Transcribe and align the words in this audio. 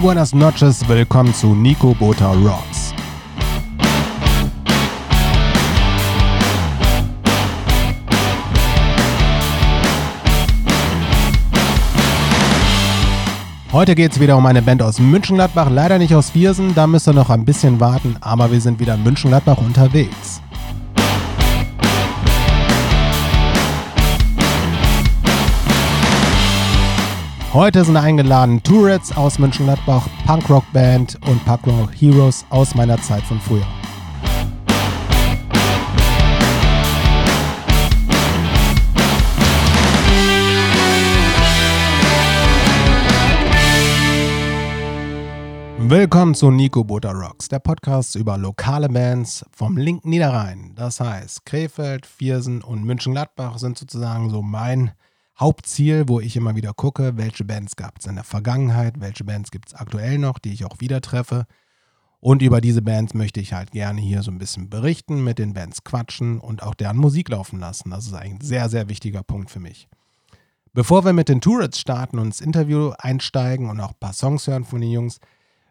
Muy 0.00 0.14
buenas 0.14 0.32
noches, 0.34 0.88
willkommen 0.88 1.34
zu 1.34 1.48
Nico 1.48 1.92
Bota 1.92 2.32
Rocks. 2.32 2.94
Heute 13.72 13.94
geht 13.94 14.12
es 14.12 14.20
wieder 14.20 14.38
um 14.38 14.46
eine 14.46 14.62
Band 14.62 14.80
aus 14.80 14.98
München-Gladbach, 14.98 15.68
leider 15.68 15.98
nicht 15.98 16.14
aus 16.14 16.30
Viersen, 16.30 16.74
da 16.74 16.86
müsst 16.86 17.06
ihr 17.06 17.12
noch 17.12 17.28
ein 17.28 17.44
bisschen 17.44 17.78
warten, 17.78 18.16
aber 18.22 18.50
wir 18.50 18.60
sind 18.62 18.80
wieder 18.80 18.94
in 18.94 19.02
München-Gladbach 19.02 19.58
unterwegs. 19.58 20.40
Heute 27.52 27.84
sind 27.84 27.96
eingeladen 27.96 28.62
Tourets 28.62 29.10
aus 29.16 29.40
München-Gladbach, 29.40 30.08
Punkrock-Band 30.24 31.18
und 31.28 31.44
Punkrock 31.44 31.92
Heroes 31.92 32.46
aus 32.48 32.76
meiner 32.76 33.02
Zeit 33.02 33.24
von 33.24 33.40
früher. 33.40 33.66
Willkommen 45.78 46.36
zu 46.36 46.52
Nico 46.52 46.84
Butter 46.84 47.10
Rocks, 47.10 47.48
der 47.48 47.58
Podcast 47.58 48.14
über 48.14 48.38
lokale 48.38 48.88
Bands 48.88 49.44
vom 49.50 49.76
linken 49.76 50.10
Niederrhein. 50.10 50.74
Das 50.76 51.00
heißt, 51.00 51.44
Krefeld, 51.44 52.06
Viersen 52.06 52.62
und 52.62 52.84
München-Gladbach 52.84 53.58
sind 53.58 53.76
sozusagen 53.76 54.30
so 54.30 54.40
mein 54.40 54.92
Hauptziel, 55.40 56.06
wo 56.06 56.20
ich 56.20 56.36
immer 56.36 56.54
wieder 56.54 56.74
gucke, 56.74 57.16
welche 57.16 57.44
Bands 57.44 57.74
gab 57.74 57.98
es 57.98 58.06
in 58.06 58.16
der 58.16 58.24
Vergangenheit, 58.24 59.00
welche 59.00 59.24
Bands 59.24 59.50
gibt 59.50 59.68
es 59.68 59.74
aktuell 59.74 60.18
noch, 60.18 60.38
die 60.38 60.52
ich 60.52 60.66
auch 60.66 60.80
wieder 60.80 61.00
treffe. 61.00 61.46
Und 62.20 62.42
über 62.42 62.60
diese 62.60 62.82
Bands 62.82 63.14
möchte 63.14 63.40
ich 63.40 63.54
halt 63.54 63.70
gerne 63.70 64.02
hier 64.02 64.22
so 64.22 64.30
ein 64.30 64.36
bisschen 64.36 64.68
berichten, 64.68 65.24
mit 65.24 65.38
den 65.38 65.54
Bands 65.54 65.82
quatschen 65.82 66.38
und 66.38 66.62
auch 66.62 66.74
deren 66.74 66.98
Musik 66.98 67.30
laufen 67.30 67.58
lassen. 67.58 67.90
Das 67.90 68.06
ist 68.06 68.12
ein 68.12 68.40
sehr, 68.42 68.68
sehr 68.68 68.90
wichtiger 68.90 69.22
Punkt 69.22 69.50
für 69.50 69.60
mich. 69.60 69.88
Bevor 70.74 71.06
wir 71.06 71.14
mit 71.14 71.30
den 71.30 71.40
Tourets 71.40 71.80
starten 71.80 72.18
und 72.18 72.26
ins 72.26 72.42
Interview 72.42 72.92
einsteigen 72.98 73.70
und 73.70 73.80
auch 73.80 73.92
ein 73.92 73.98
paar 73.98 74.12
Songs 74.12 74.46
hören 74.46 74.64
von 74.64 74.82
den 74.82 74.90
Jungs, 74.90 75.18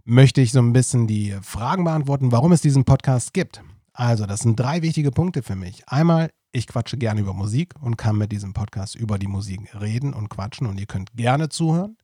möchte 0.04 0.42
ich 0.42 0.52
so 0.52 0.60
ein 0.60 0.74
bisschen 0.74 1.06
die 1.06 1.38
Fragen 1.44 1.84
beantworten, 1.84 2.32
warum 2.32 2.52
es 2.52 2.62
diesen 2.62 2.86
Podcast 2.86 3.34
gibt. 3.34 3.62
Also, 3.94 4.26
das 4.26 4.40
sind 4.40 4.60
drei 4.60 4.82
wichtige 4.82 5.12
Punkte 5.12 5.44
für 5.44 5.56
mich. 5.56 5.88
Einmal, 5.88 6.32
ich 6.52 6.68
quatsche 6.68 6.98
gerne 6.98 7.22
über 7.22 7.34
Musik 7.34 7.74
und 7.82 7.98
kann 7.98 8.18
mit 8.18 8.32
diesem 8.32 8.54
Podcast 8.54 8.96
über 8.96 9.20
die 9.20 9.28
Musik 9.28 9.60
reden 9.80 10.14
und 10.14 10.30
quatschen 10.30 10.68
und 10.68 10.80
ihr 10.80 10.88
könnt 10.88 11.14
gerne 11.16 11.50
zuhören. 11.50 11.98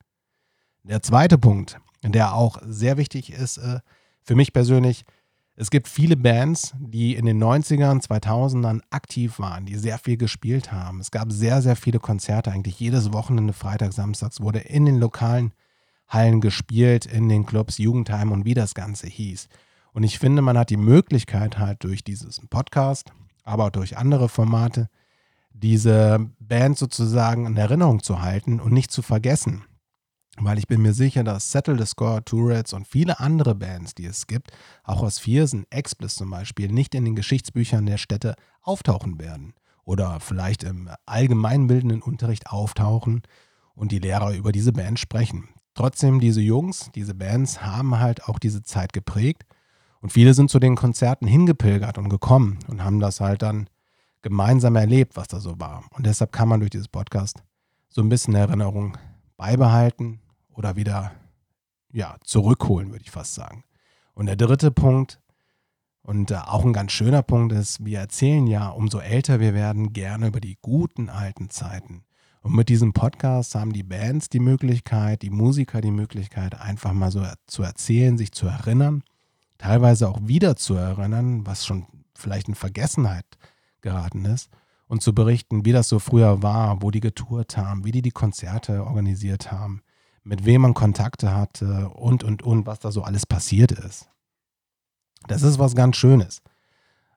Der 0.84 1.02
zweite 1.02 1.38
Punkt, 1.38 1.80
der 2.04 2.34
auch 2.36 2.62
sehr 2.64 2.98
wichtig 2.98 3.32
ist 3.32 3.58
äh, 3.58 3.80
für 4.22 4.36
mich 4.36 4.54
persönlich, 4.54 5.06
es 5.58 5.72
gibt 5.72 5.88
viele 5.88 6.18
Bands, 6.18 6.74
die 6.78 7.16
in 7.16 7.26
den 7.26 7.42
90ern, 7.42 8.06
2000ern 8.06 8.82
aktiv 8.90 9.40
waren, 9.40 9.66
die 9.66 9.78
sehr 9.78 9.98
viel 9.98 10.18
gespielt 10.18 10.74
haben. 10.74 11.00
Es 11.00 11.12
gab 11.12 11.32
sehr, 11.32 11.62
sehr 11.62 11.78
viele 11.78 12.00
Konzerte, 12.00 12.52
eigentlich 12.52 12.78
jedes 12.80 13.14
Wochenende, 13.14 13.54
Freitag, 13.54 13.94
Samstags 13.94 14.42
wurde 14.42 14.60
in 14.60 14.86
den 14.86 14.98
lokalen 14.98 15.54
Hallen 16.10 16.42
gespielt, 16.42 17.06
in 17.06 17.30
den 17.30 17.46
Clubs, 17.46 17.78
Jugendheim 17.78 18.34
und 18.34 18.44
wie 18.44 18.54
das 18.54 18.74
Ganze 18.74 19.08
hieß. 19.08 19.48
Und 19.94 20.04
ich 20.04 20.20
finde, 20.20 20.42
man 20.42 20.58
hat 20.58 20.70
die 20.70 20.78
Möglichkeit 20.78 21.58
halt 21.58 21.86
durch 21.86 22.04
diesen 22.04 22.50
Podcast, 22.50 23.14
aber 23.46 23.66
auch 23.66 23.70
durch 23.70 23.98
andere 23.98 24.28
Formate, 24.28 24.90
diese 25.54 26.30
Band 26.40 26.78
sozusagen 26.78 27.46
in 27.46 27.56
Erinnerung 27.56 28.04
zu 28.04 28.22
halten 28.22 28.60
und 28.60 28.74
nicht 28.74 28.92
zu 28.92 29.02
vergessen. 29.02 29.64
Weil 30.38 30.58
ich 30.58 30.68
bin 30.68 30.82
mir 30.82 30.94
sicher, 30.94 31.24
dass 31.24 31.52
Settle 31.52 31.78
the 31.78 31.86
Score, 31.86 32.24
Tourettes 32.26 32.74
und 32.74 32.88
viele 32.88 33.22
andere 33.22 33.56
Bands, 33.56 33.96
die 33.96 34.06
es 34.06 34.28
gibt, 34.28 34.52
auch 34.84 35.02
aus 35.02 35.18
Viersen, 35.18 35.66
Expliss 35.70 36.16
zum 36.16 36.30
Beispiel, 36.30 36.70
nicht 36.70 36.94
in 36.94 37.06
den 37.06 37.16
Geschichtsbüchern 37.16 37.86
der 37.86 37.98
Städte 37.98 38.36
auftauchen 38.62 39.18
werden. 39.18 39.54
Oder 39.86 40.20
vielleicht 40.20 40.64
im 40.64 40.90
allgemeinbildenden 41.06 42.02
Unterricht 42.02 42.48
auftauchen 42.48 43.22
und 43.76 43.94
die 43.94 44.00
Lehrer 44.00 44.34
über 44.34 44.52
diese 44.52 44.74
Band 44.74 45.00
sprechen. 45.00 45.48
Trotzdem, 45.74 46.20
diese 46.20 46.42
Jungs, 46.42 46.90
diese 46.96 47.14
Bands 47.14 47.62
haben 47.62 48.00
halt 48.00 48.28
auch 48.28 48.40
diese 48.40 48.64
Zeit 48.64 48.92
geprägt 48.92 49.44
und 50.06 50.12
viele 50.12 50.36
sind 50.36 50.52
zu 50.52 50.60
den 50.60 50.76
Konzerten 50.76 51.26
hingepilgert 51.26 51.98
und 51.98 52.10
gekommen 52.10 52.60
und 52.68 52.84
haben 52.84 53.00
das 53.00 53.22
halt 53.22 53.42
dann 53.42 53.68
gemeinsam 54.22 54.76
erlebt, 54.76 55.16
was 55.16 55.28
da 55.30 55.40
so 55.40 55.60
war. 55.60 55.84
Und 55.98 56.06
deshalb 56.06 56.32
kann 56.32 56.48
man 56.48 56.60
durch 56.60 56.70
dieses 56.70 56.88
Podcast 56.88 57.42
so 57.90 58.04
ein 58.04 58.10
bisschen 58.10 58.36
Erinnerung 58.36 59.00
beibehalten 59.36 60.22
oder 60.54 60.76
wieder 60.76 61.12
ja, 61.92 62.18
zurückholen, 62.24 62.92
würde 62.92 63.04
ich 63.04 63.10
fast 63.10 63.34
sagen. 63.34 63.64
Und 64.14 64.28
der 64.28 64.36
dritte 64.36 64.70
Punkt 64.70 65.20
und 66.04 66.30
äh, 66.30 66.36
auch 66.36 66.64
ein 66.64 66.74
ganz 66.74 66.92
schöner 66.92 67.24
Punkt 67.24 67.52
ist, 67.52 67.84
wir 67.84 67.98
erzählen 67.98 68.46
ja, 68.46 68.70
umso 68.70 69.00
älter 69.00 69.40
wir 69.40 69.56
werden, 69.56 69.92
gerne 69.92 70.28
über 70.28 70.40
die 70.40 70.60
guten 70.62 71.10
alten 71.10 71.50
Zeiten. 71.50 72.04
Und 72.42 72.56
mit 72.56 72.70
diesem 72.70 72.94
Podcast 72.94 73.56
haben 73.56 73.74
die 73.74 73.82
Bands 73.82 74.30
die 74.30 74.40
Möglichkeit, 74.40 75.24
die 75.24 75.32
Musiker 75.32 75.82
die 75.82 75.90
Möglichkeit, 75.90 76.62
einfach 76.62 76.94
mal 76.94 77.10
so 77.10 77.26
zu 77.48 77.64
erzählen, 77.64 78.20
sich 78.20 78.34
zu 78.34 78.46
erinnern, 78.46 79.02
teilweise 79.58 80.08
auch 80.10 80.20
wieder 80.22 80.56
zu 80.56 80.76
erinnern, 80.76 81.46
was 81.46 81.66
schon 81.66 81.86
vielleicht 82.14 82.48
in 82.48 82.56
Vergessenheit 82.56 83.26
geraten 83.82 84.26
ist, 84.26 84.50
und 84.88 85.02
zu 85.02 85.14
berichten, 85.14 85.66
wie 85.66 85.72
das 85.72 85.90
so 85.90 86.00
früher 86.00 86.44
war, 86.44 86.82
wo 86.82 86.92
die 86.92 87.00
getourt 87.00 87.58
haben, 87.58 87.86
wie 87.86 87.92
die 87.92 88.02
die 88.02 88.12
Konzerte 88.12 88.86
organisiert 88.86 89.52
haben, 89.52 89.82
mit 90.24 90.46
wem 90.46 90.62
man 90.62 90.74
Kontakte 90.74 91.34
hatte 91.34 91.90
und, 91.90 92.24
und, 92.24 92.44
und, 92.44 92.66
was 92.66 92.80
da 92.80 92.92
so 92.92 93.04
alles 93.04 93.26
passiert 93.26 93.72
ist. 93.72 94.10
Das 95.28 95.42
ist 95.42 95.60
was 95.60 95.76
ganz 95.76 95.98
Schönes. 95.98 96.42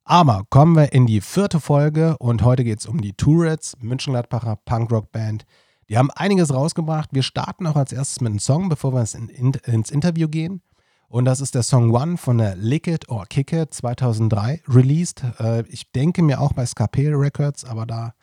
Aber 0.05 0.45
kommen 0.49 0.75
wir 0.75 0.93
in 0.93 1.07
die 1.07 1.21
vierte 1.21 1.61
Folge 1.61 2.17
und 2.19 2.43
heute 2.43 2.65
geht 2.65 2.81
es 2.81 2.87
um 2.87 3.03
die 3.03 3.13
Tourets, 3.13 3.77
München-Gladbacher 3.81 4.57
Punkrock-Band. 4.65 5.45
Die 5.91 5.99
haben 5.99 6.11
einiges 6.11 6.53
rausgebracht. 6.53 7.11
Wir 7.13 7.23
starten 7.23 7.67
auch 7.67 7.77
als 7.77 7.93
erstes 7.93 8.23
mit 8.23 8.31
einem 8.31 8.39
Song, 8.39 8.71
bevor 8.71 8.95
wir 8.95 9.07
in, 9.15 9.29
in, 9.29 9.53
ins 9.65 9.91
Interview 9.91 10.29
gehen. 10.29 10.63
Und 11.09 11.25
das 11.25 11.41
ist 11.41 11.55
der 11.55 11.63
Song 11.63 11.91
One 11.95 12.19
von 12.19 12.39
der 12.39 12.55
Lick 12.57 12.87
It 12.87 13.09
or 13.09 13.25
Kick 13.27 13.53
It 13.53 13.73
2003 13.73 14.63
released. 14.69 15.23
Äh, 15.41 15.63
ich 15.69 15.91
denke 15.93 16.23
mir 16.23 16.41
auch 16.41 16.53
bei 16.53 16.67
Scarpe 16.67 17.19
Records, 17.19 17.65
aber 17.65 17.87
da 17.87 18.15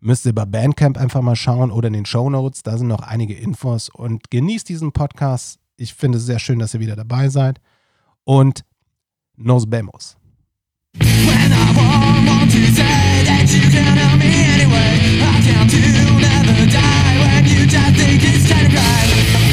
müsst 0.00 0.24
ihr 0.24 0.34
bei 0.34 0.46
Bandcamp 0.46 0.96
einfach 0.96 1.20
mal 1.20 1.36
schauen 1.36 1.70
oder 1.70 1.88
in 1.88 1.92
den 1.92 2.06
Show 2.06 2.30
Notes. 2.30 2.62
Da 2.62 2.78
sind 2.78 2.88
noch 2.88 3.02
einige 3.02 3.34
Infos. 3.34 3.90
Und 3.90 4.30
genießt 4.30 4.68
diesen 4.68 4.92
Podcast. 4.92 5.58
Ich 5.76 5.92
finde 5.92 6.18
es 6.18 6.24
sehr 6.24 6.38
schön, 6.38 6.58
dass 6.58 6.72
ihr 6.72 6.80
wieder 6.80 6.96
dabei 6.96 7.28
seid. 7.28 7.60
Und 8.24 8.64
nos 9.36 9.70
vemos. 9.70 10.16
When 10.98 11.52
I 11.52 12.26
want 12.26 12.50
to 12.50 12.58
say 12.74 13.24
that 13.24 13.48
you 13.48 13.60
can 13.70 13.96
help 13.96 14.18
me 14.18 14.26
anyway 14.26 15.20
I 15.22 15.40
count 15.46 15.70
to 15.70 15.76
never 16.18 16.66
die 16.66 17.18
when 17.20 17.44
you 17.46 17.64
just 17.66 17.94
think 17.96 18.22
it's 18.24 18.48
kind 18.50 18.66
of 18.66 18.74
right 18.74 19.49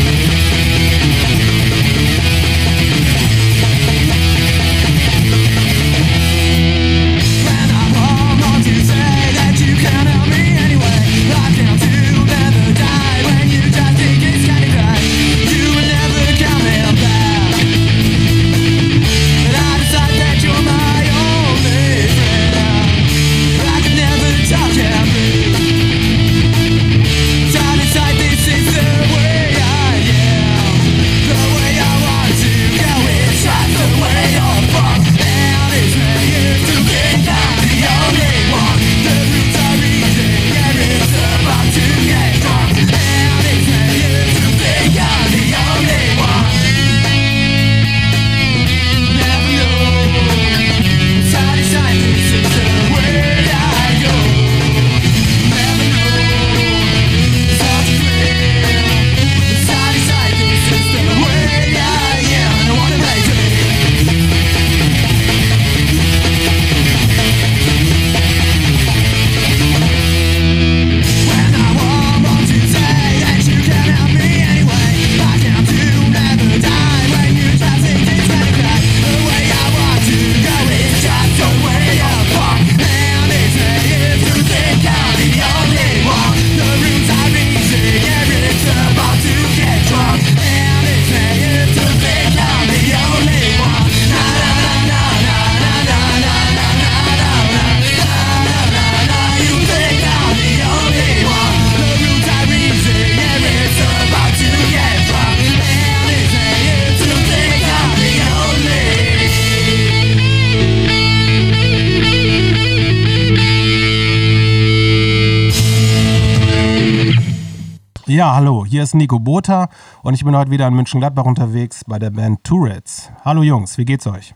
Ja, 118.28 118.36
hallo, 118.36 118.66
hier 118.66 118.84
ist 118.84 118.94
Nico 118.94 119.20
Botha 119.20 119.70
und 120.04 120.14
ich 120.14 120.26
bin 120.26 120.36
heute 120.36 120.52
wieder 120.52 120.68
in 120.68 120.74
München-Gladbach 120.74 121.24
unterwegs 121.24 121.86
bei 121.88 121.98
der 121.98 122.10
Band 122.10 122.44
Tourettes. 122.44 123.10
Hallo 123.24 123.42
Jungs, 123.42 123.78
wie 123.78 123.86
geht's 123.86 124.06
euch? 124.06 124.36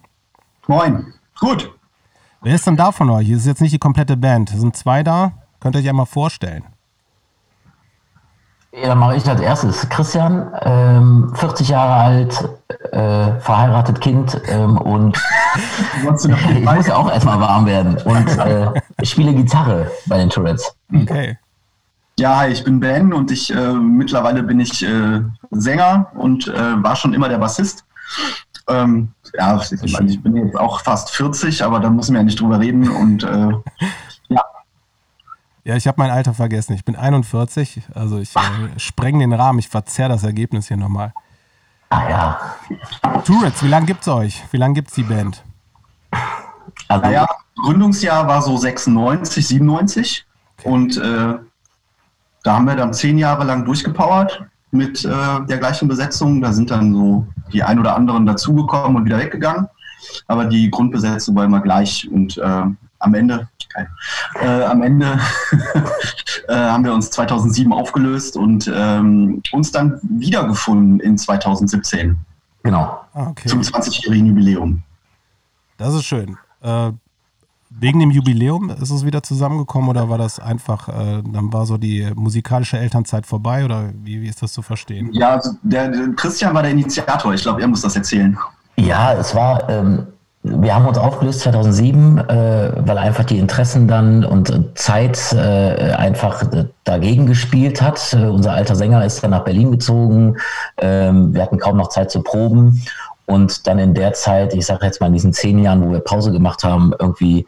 Moin, 0.65 1.13
gut. 1.37 1.69
Wer 2.41 2.55
ist 2.55 2.65
denn 2.65 2.77
da 2.77 2.93
von 2.93 3.09
euch? 3.09 3.29
Es 3.29 3.39
ist 3.39 3.47
jetzt 3.47 3.59
nicht 3.59 3.73
die 3.73 3.79
komplette 3.79 4.15
Band. 4.15 4.49
Es 4.49 4.61
sind 4.61 4.77
zwei 4.77 5.03
da. 5.03 5.33
Könnt 5.59 5.75
ihr 5.75 5.79
euch 5.81 5.89
einmal 5.89 6.05
vorstellen? 6.05 6.63
Ja, 8.71 8.87
dann 8.87 8.97
mache 8.99 9.17
ich 9.17 9.27
als 9.27 9.41
erstes. 9.41 9.89
Christian, 9.89 10.49
ähm, 10.61 11.33
40 11.35 11.67
Jahre 11.67 11.93
alt, 11.95 12.49
äh, 12.93 13.41
verheiratet 13.41 13.99
Kind 13.99 14.41
ähm, 14.47 14.77
und 14.77 15.17
ich 15.97 16.03
muss 16.63 16.87
ja 16.87 16.95
auch 16.95 17.11
erstmal 17.11 17.41
warm 17.41 17.65
werden 17.65 17.97
und 17.97 18.37
äh, 18.37 18.71
spiele 19.03 19.33
Gitarre 19.33 19.91
bei 20.05 20.17
den 20.17 20.29
Tourettes. 20.29 20.73
Okay. 20.95 21.37
Ja, 22.19 22.37
hi, 22.37 22.49
ich 22.49 22.63
bin 22.63 22.79
Ben 22.79 23.13
und 23.13 23.31
ich 23.31 23.53
äh, 23.53 23.73
mittlerweile 23.73 24.43
bin 24.43 24.59
ich 24.59 24.83
äh, 24.83 25.21
Sänger 25.51 26.11
und 26.15 26.47
äh, 26.47 26.83
war 26.83 26.95
schon 26.95 27.13
immer 27.13 27.29
der 27.29 27.39
Bassist. 27.39 27.85
Ähm, 28.67 29.09
ja, 29.33 29.59
ich, 29.59 29.93
meine, 29.93 30.09
ich 30.09 30.21
bin 30.21 30.35
jetzt 30.35 30.55
auch 30.55 30.81
fast 30.81 31.11
40, 31.11 31.63
aber 31.63 31.79
da 31.79 31.89
müssen 31.89 32.13
wir 32.13 32.19
ja 32.19 32.23
nicht 32.23 32.39
drüber 32.39 32.59
reden 32.59 32.89
und 32.89 33.23
äh, 33.23 33.51
ja. 34.29 34.43
Ja, 35.63 35.75
ich 35.75 35.87
habe 35.87 35.95
mein 35.99 36.11
Alter 36.11 36.33
vergessen. 36.33 36.73
Ich 36.73 36.85
bin 36.85 36.95
41, 36.95 37.83
also 37.93 38.19
ich 38.19 38.35
äh, 38.35 38.39
spreng 38.77 39.19
den 39.19 39.33
Rahmen, 39.33 39.59
ich 39.59 39.69
verzerre 39.69 40.09
das 40.09 40.23
Ergebnis 40.23 40.67
hier 40.67 40.77
nochmal. 40.77 41.13
Ah 41.89 42.09
ja. 42.09 42.39
Tourettes, 43.25 43.63
wie 43.63 43.67
lange 43.67 43.85
gibt's 43.85 44.07
euch? 44.07 44.43
Wie 44.51 44.57
lange 44.57 44.75
gibt's 44.75 44.93
die 44.93 45.03
Band? 45.03 45.43
Also, 46.87 47.05
naja, 47.05 47.27
Gründungsjahr 47.57 48.27
war 48.27 48.41
so 48.41 48.57
96, 48.57 49.47
97 49.47 50.25
okay. 50.57 50.69
und 50.69 50.97
äh, 50.97 51.35
da 52.43 52.55
haben 52.55 52.65
wir 52.65 52.75
dann 52.75 52.93
zehn 52.93 53.17
Jahre 53.17 53.43
lang 53.43 53.65
durchgepowert 53.65 54.43
mit 54.71 55.05
äh, 55.05 55.09
der 55.47 55.57
gleichen 55.57 55.87
Besetzung. 55.87 56.41
Da 56.41 56.53
sind 56.53 56.71
dann 56.71 56.93
so 56.93 57.27
die 57.53 57.63
ein 57.63 57.79
oder 57.79 57.95
anderen 57.95 58.25
dazugekommen 58.25 58.95
und 58.95 59.05
wieder 59.05 59.19
weggegangen. 59.19 59.67
Aber 60.27 60.45
die 60.45 60.71
Grundbesetzung 60.71 61.35
war 61.35 61.45
immer 61.45 61.61
gleich. 61.61 62.09
Und 62.11 62.37
äh, 62.37 62.63
am 62.99 63.13
Ende, 63.13 63.47
äh, 64.41 64.63
am 64.63 64.81
Ende 64.81 65.19
äh, 66.47 66.55
haben 66.55 66.83
wir 66.83 66.93
uns 66.93 67.11
2007 67.11 67.71
aufgelöst 67.73 68.37
und 68.37 68.71
ähm, 68.73 69.41
uns 69.51 69.71
dann 69.71 69.99
wiedergefunden 70.03 70.99
in 70.99 71.17
2017. 71.17 72.17
Genau. 72.63 73.01
Ah, 73.13 73.27
okay. 73.27 73.49
Zum 73.49 73.61
20-jährigen 73.61 74.27
Jubiläum. 74.27 74.83
Das 75.77 75.93
ist 75.93 76.05
schön. 76.05 76.37
Wegen 77.79 77.99
dem 77.99 78.11
Jubiläum 78.11 78.69
ist 78.69 78.91
es 78.91 79.05
wieder 79.05 79.23
zusammengekommen 79.23 79.89
oder 79.89 80.09
war 80.09 80.17
das 80.17 80.39
einfach, 80.39 80.89
äh, 80.89 81.23
dann 81.23 81.53
war 81.53 81.65
so 81.65 81.77
die 81.77 82.11
musikalische 82.15 82.77
Elternzeit 82.77 83.25
vorbei 83.25 83.65
oder 83.65 83.89
wie, 84.03 84.21
wie 84.21 84.27
ist 84.27 84.43
das 84.43 84.53
zu 84.53 84.61
verstehen? 84.61 85.09
Ja, 85.13 85.35
also 85.35 85.51
der, 85.63 85.87
der 85.87 86.09
Christian 86.15 86.53
war 86.53 86.63
der 86.63 86.71
Initiator, 86.71 87.33
ich 87.33 87.41
glaube, 87.41 87.61
er 87.61 87.67
muss 87.67 87.81
das 87.81 87.95
erzählen. 87.95 88.37
Ja, 88.75 89.13
es 89.13 89.33
war, 89.33 89.69
ähm, 89.69 90.05
wir 90.43 90.75
haben 90.75 90.85
uns 90.85 90.97
aufgelöst 90.97 91.41
2007, 91.41 92.17
äh, 92.17 92.73
weil 92.85 92.97
einfach 92.97 93.23
die 93.23 93.37
Interessen 93.37 93.87
dann 93.87 94.25
und 94.25 94.53
Zeit 94.75 95.33
äh, 95.33 95.93
einfach 95.93 96.43
dagegen 96.83 97.25
gespielt 97.25 97.81
hat. 97.81 98.13
Äh, 98.13 98.25
unser 98.25 98.53
alter 98.53 98.75
Sänger 98.75 99.05
ist 99.05 99.23
dann 99.23 99.31
nach 99.31 99.43
Berlin 99.43 99.71
gezogen, 99.71 100.37
ähm, 100.77 101.33
wir 101.33 101.41
hatten 101.41 101.57
kaum 101.57 101.77
noch 101.77 101.89
Zeit 101.89 102.11
zu 102.11 102.21
proben 102.21 102.81
und 103.31 103.65
dann 103.65 103.79
in 103.79 103.93
der 103.93 104.11
Zeit, 104.11 104.53
ich 104.53 104.65
sage 104.65 104.85
jetzt 104.85 104.99
mal 104.99 105.07
in 105.07 105.13
diesen 105.13 105.31
zehn 105.31 105.57
Jahren, 105.57 105.87
wo 105.87 105.93
wir 105.93 106.01
Pause 106.01 106.33
gemacht 106.33 106.65
haben, 106.65 106.93
irgendwie 106.99 107.47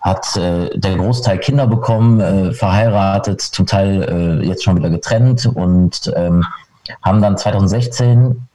hat 0.00 0.36
äh, 0.36 0.70
der 0.78 0.96
Großteil 0.96 1.38
Kinder 1.38 1.66
bekommen, 1.66 2.20
äh, 2.20 2.52
verheiratet, 2.52 3.40
zum 3.40 3.66
Teil 3.66 4.02
äh, 4.42 4.46
jetzt 4.46 4.62
schon 4.62 4.76
wieder 4.76 4.90
getrennt. 4.90 5.46
Und 5.46 6.12
ähm, 6.14 6.44
haben 7.02 7.20
dann 7.20 7.36
2016, 7.36 8.46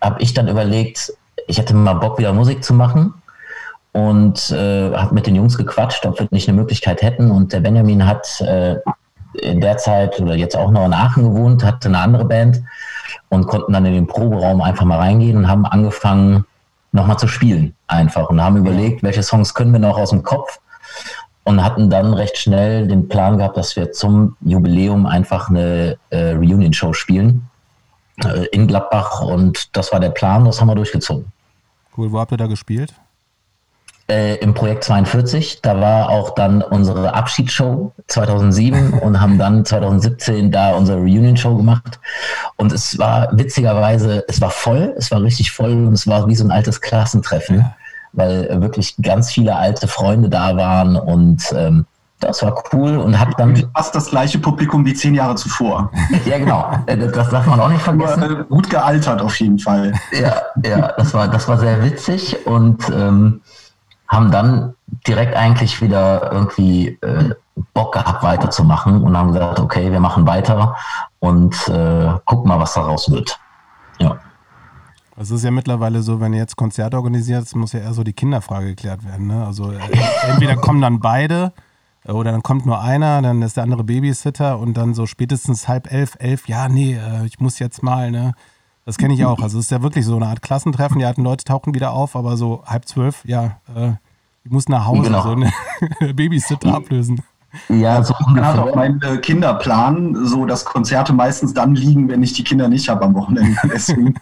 habe 0.00 0.20
ich 0.20 0.34
dann 0.34 0.48
überlegt, 0.48 1.12
ich 1.46 1.58
hätte 1.58 1.72
mal 1.72 1.94
Bock 1.94 2.18
wieder 2.18 2.32
Musik 2.32 2.64
zu 2.64 2.74
machen. 2.74 3.14
Und 3.92 4.50
äh, 4.50 4.92
habe 4.92 5.14
mit 5.14 5.28
den 5.28 5.36
Jungs 5.36 5.56
gequatscht, 5.56 6.04
ob 6.04 6.18
wir 6.18 6.26
nicht 6.32 6.48
eine 6.48 6.58
Möglichkeit 6.58 7.02
hätten. 7.02 7.30
Und 7.30 7.52
der 7.52 7.60
Benjamin 7.60 8.08
hat 8.08 8.40
äh, 8.40 8.78
in 9.34 9.60
der 9.60 9.76
Zeit 9.76 10.18
oder 10.18 10.34
jetzt 10.34 10.56
auch 10.56 10.72
noch 10.72 10.84
in 10.84 10.94
Aachen 10.94 11.22
gewohnt, 11.22 11.62
hatte 11.62 11.86
eine 11.86 11.98
andere 11.98 12.24
Band 12.24 12.60
und 13.28 13.46
konnten 13.46 13.72
dann 13.72 13.86
in 13.86 13.94
den 13.94 14.06
Proberaum 14.06 14.60
einfach 14.60 14.84
mal 14.84 14.98
reingehen 14.98 15.36
und 15.36 15.48
haben 15.48 15.66
angefangen, 15.66 16.44
nochmal 16.92 17.18
zu 17.18 17.26
spielen 17.26 17.74
einfach 17.88 18.30
und 18.30 18.40
haben 18.40 18.56
überlegt, 18.56 19.02
welche 19.02 19.22
Songs 19.22 19.54
können 19.54 19.72
wir 19.72 19.80
noch 19.80 19.98
aus 19.98 20.10
dem 20.10 20.22
Kopf 20.22 20.60
und 21.42 21.62
hatten 21.62 21.90
dann 21.90 22.14
recht 22.14 22.38
schnell 22.38 22.86
den 22.86 23.08
Plan 23.08 23.38
gehabt, 23.38 23.56
dass 23.56 23.76
wir 23.76 23.92
zum 23.92 24.36
Jubiläum 24.40 25.06
einfach 25.06 25.50
eine 25.50 25.98
äh, 26.10 26.30
Reunion-Show 26.30 26.92
spielen 26.92 27.48
äh, 28.24 28.46
in 28.46 28.66
Gladbach 28.66 29.20
und 29.20 29.76
das 29.76 29.92
war 29.92 30.00
der 30.00 30.10
Plan, 30.10 30.44
das 30.44 30.60
haben 30.60 30.68
wir 30.68 30.74
durchgezogen. 30.74 31.26
Cool, 31.96 32.10
wo 32.12 32.18
habt 32.18 32.32
ihr 32.32 32.38
da 32.38 32.46
gespielt? 32.46 32.94
Äh, 34.08 34.36
im 34.36 34.54
Projekt 34.54 34.84
42. 34.84 35.62
Da 35.62 35.80
war 35.80 36.08
auch 36.08 36.34
dann 36.34 36.62
unsere 36.62 37.14
Abschiedsshow 37.14 37.92
2007 38.08 38.92
und 39.00 39.20
haben 39.20 39.38
dann 39.38 39.64
2017 39.64 40.50
da 40.50 40.74
unsere 40.74 40.98
Reunion-Show 40.98 41.56
gemacht. 41.56 41.98
Und 42.56 42.72
es 42.72 42.98
war 42.98 43.28
witzigerweise, 43.32 44.24
es 44.28 44.40
war 44.40 44.50
voll, 44.50 44.94
es 44.96 45.10
war 45.10 45.22
richtig 45.22 45.52
voll 45.52 45.86
und 45.86 45.94
es 45.94 46.06
war 46.06 46.28
wie 46.28 46.36
so 46.36 46.44
ein 46.44 46.50
altes 46.50 46.80
Klassentreffen, 46.80 47.58
ja. 47.58 47.74
weil 48.12 48.60
wirklich 48.60 48.96
ganz 49.02 49.32
viele 49.32 49.56
alte 49.56 49.88
Freunde 49.88 50.28
da 50.28 50.56
waren 50.56 50.96
und 50.96 51.52
ähm, 51.56 51.86
das 52.20 52.42
war 52.42 52.54
cool 52.72 52.96
und 52.96 53.18
hat 53.18 53.38
dann. 53.38 53.68
Fast 53.74 53.94
das 53.94 54.08
gleiche 54.10 54.38
Publikum 54.38 54.86
wie 54.86 54.94
zehn 54.94 55.14
Jahre 55.14 55.34
zuvor. 55.34 55.90
ja, 56.24 56.38
genau. 56.38 56.70
Äh, 56.86 56.96
das 56.96 57.28
darf 57.28 57.46
man 57.46 57.60
auch 57.60 57.68
nicht 57.68 57.82
vergessen. 57.82 58.22
Äh, 58.22 58.44
gut 58.44 58.70
gealtert 58.70 59.20
auf 59.20 59.38
jeden 59.40 59.58
Fall. 59.58 59.92
Ja, 60.12 60.42
ja, 60.64 60.92
das 60.96 61.12
war, 61.12 61.28
das 61.28 61.48
war 61.48 61.58
sehr 61.58 61.82
witzig 61.84 62.46
und 62.46 62.88
ähm, 62.88 63.42
haben 64.14 64.30
dann 64.30 64.74
direkt 65.06 65.36
eigentlich 65.36 65.80
wieder 65.82 66.32
irgendwie 66.32 66.98
äh, 67.02 67.34
Bock 67.72 67.92
gehabt, 67.92 68.22
weiterzumachen 68.22 69.02
und 69.02 69.16
haben 69.16 69.32
gesagt, 69.32 69.60
okay, 69.60 69.90
wir 69.92 70.00
machen 70.00 70.26
weiter 70.26 70.76
und 71.20 71.54
äh, 71.68 72.12
gucken 72.24 72.48
mal, 72.48 72.58
was 72.58 72.74
daraus 72.74 73.10
wird. 73.10 73.38
Ja. 73.98 74.18
Es 75.16 75.30
ist 75.30 75.44
ja 75.44 75.50
mittlerweile 75.50 76.02
so, 76.02 76.20
wenn 76.20 76.32
ihr 76.32 76.40
jetzt 76.40 76.56
Konzerte 76.56 76.96
organisiert, 76.96 77.54
muss 77.54 77.72
ja 77.72 77.80
eher 77.80 77.94
so 77.94 78.02
die 78.02 78.12
Kinderfrage 78.12 78.66
geklärt 78.66 79.04
werden. 79.04 79.28
Ne? 79.28 79.46
Also 79.46 79.70
äh, 79.70 79.78
entweder 80.28 80.56
kommen 80.56 80.80
dann 80.80 81.00
beide 81.00 81.52
äh, 82.04 82.12
oder 82.12 82.32
dann 82.32 82.42
kommt 82.42 82.66
nur 82.66 82.80
einer, 82.80 83.22
dann 83.22 83.42
ist 83.42 83.56
der 83.56 83.62
andere 83.62 83.84
Babysitter 83.84 84.58
und 84.58 84.74
dann 84.74 84.94
so 84.94 85.06
spätestens 85.06 85.68
halb 85.68 85.92
elf, 85.92 86.16
elf, 86.18 86.48
ja, 86.48 86.68
nee, 86.68 86.94
äh, 86.94 87.26
ich 87.26 87.38
muss 87.38 87.58
jetzt 87.58 87.82
mal, 87.82 88.10
ne? 88.10 88.34
Das 88.84 88.98
kenne 88.98 89.14
ich 89.14 89.24
auch. 89.24 89.40
Also 89.40 89.58
es 89.58 89.66
ist 89.66 89.70
ja 89.70 89.82
wirklich 89.82 90.04
so 90.04 90.16
eine 90.16 90.26
Art 90.26 90.42
Klassentreffen. 90.42 90.98
Die 90.98 91.06
alten 91.06 91.22
Leute 91.22 91.44
tauchen 91.44 91.74
wieder 91.74 91.92
auf, 91.92 92.16
aber 92.16 92.36
so 92.36 92.62
halb 92.66 92.86
zwölf, 92.86 93.24
ja, 93.24 93.56
äh, 93.74 93.92
ich 94.44 94.50
muss 94.50 94.68
nach 94.68 94.86
Hause 94.86 95.02
genau. 95.02 95.22
so 95.22 95.30
eine 95.30 95.52
Babysitter 96.14 96.74
ablösen. 96.74 97.22
Ja, 97.68 98.02
so 98.02 98.14
ungefähr. 98.26 98.48
hat 98.48 98.58
auch 98.58 98.74
mein 98.74 99.00
äh, 99.02 99.16
Kinderplan, 99.18 100.26
so 100.26 100.44
dass 100.44 100.64
Konzerte 100.64 101.12
meistens 101.12 101.54
dann 101.54 101.74
liegen, 101.74 102.08
wenn 102.08 102.22
ich 102.22 102.32
die 102.32 102.44
Kinder 102.44 102.68
nicht 102.68 102.88
habe 102.88 103.04
am 103.04 103.14
Wochenende. 103.14 103.56
Deswegen. 103.72 104.14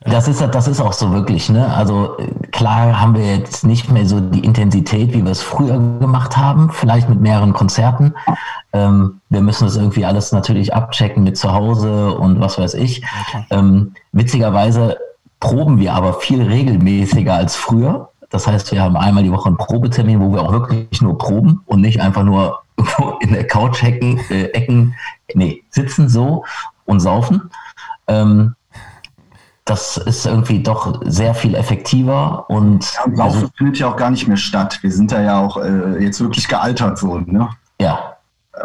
Das 0.00 0.28
ist, 0.28 0.42
das 0.42 0.68
ist 0.68 0.80
auch 0.80 0.92
so 0.92 1.12
wirklich, 1.12 1.48
ne? 1.48 1.74
Also 1.74 2.18
klar 2.52 3.00
haben 3.00 3.14
wir 3.14 3.38
jetzt 3.38 3.64
nicht 3.64 3.90
mehr 3.90 4.06
so 4.06 4.20
die 4.20 4.40
Intensität, 4.40 5.14
wie 5.14 5.24
wir 5.24 5.32
es 5.32 5.40
früher 5.40 5.78
gemacht 5.98 6.36
haben, 6.36 6.70
vielleicht 6.70 7.08
mit 7.08 7.20
mehreren 7.20 7.54
Konzerten. 7.54 8.12
Ähm, 8.74 9.20
wir 9.30 9.40
müssen 9.40 9.64
das 9.64 9.76
irgendwie 9.76 10.04
alles 10.04 10.30
natürlich 10.30 10.74
abchecken 10.74 11.24
mit 11.24 11.38
zu 11.38 11.52
Hause 11.52 12.14
und 12.14 12.38
was 12.38 12.58
weiß 12.58 12.74
ich. 12.74 13.02
Okay. 13.28 13.46
Ähm, 13.50 13.94
witzigerweise 14.12 14.98
proben 15.40 15.78
wir 15.78 15.94
aber 15.94 16.14
viel 16.14 16.42
regelmäßiger 16.42 17.32
als 17.32 17.56
früher. 17.56 18.10
Das 18.34 18.48
heißt, 18.48 18.72
wir 18.72 18.82
haben 18.82 18.96
einmal 18.96 19.22
die 19.22 19.30
Woche 19.30 19.46
einen 19.46 19.56
Probetermin, 19.56 20.20
wo 20.20 20.32
wir 20.32 20.42
auch 20.42 20.50
wirklich 20.50 21.00
nur 21.00 21.16
proben 21.16 21.60
und 21.66 21.80
nicht 21.80 22.00
einfach 22.00 22.24
nur 22.24 22.62
in 23.20 23.32
der 23.32 23.46
Couch 23.46 23.80
hecken, 23.80 24.18
äh, 24.28 24.46
Ecken, 24.46 24.96
nee, 25.34 25.62
sitzen 25.70 26.08
so 26.08 26.44
und 26.84 26.98
saufen. 26.98 27.48
Ähm, 28.08 28.56
das 29.64 29.98
ist 29.98 30.26
irgendwie 30.26 30.60
doch 30.64 31.00
sehr 31.04 31.32
viel 31.32 31.54
effektiver 31.54 32.50
und. 32.50 32.92
Ja, 32.94 33.04
und 33.04 33.16
Laufen 33.16 33.36
also, 33.36 33.50
findet 33.56 33.78
ja 33.78 33.86
auch 33.86 33.96
gar 33.96 34.10
nicht 34.10 34.26
mehr 34.26 34.36
statt. 34.36 34.80
Wir 34.82 34.90
sind 34.90 35.12
da 35.12 35.22
ja 35.22 35.38
auch 35.38 35.56
äh, 35.56 36.02
jetzt 36.02 36.20
wirklich 36.20 36.48
gealtert 36.48 36.98
so, 36.98 37.18
ne? 37.18 37.50
Ja. 37.80 38.16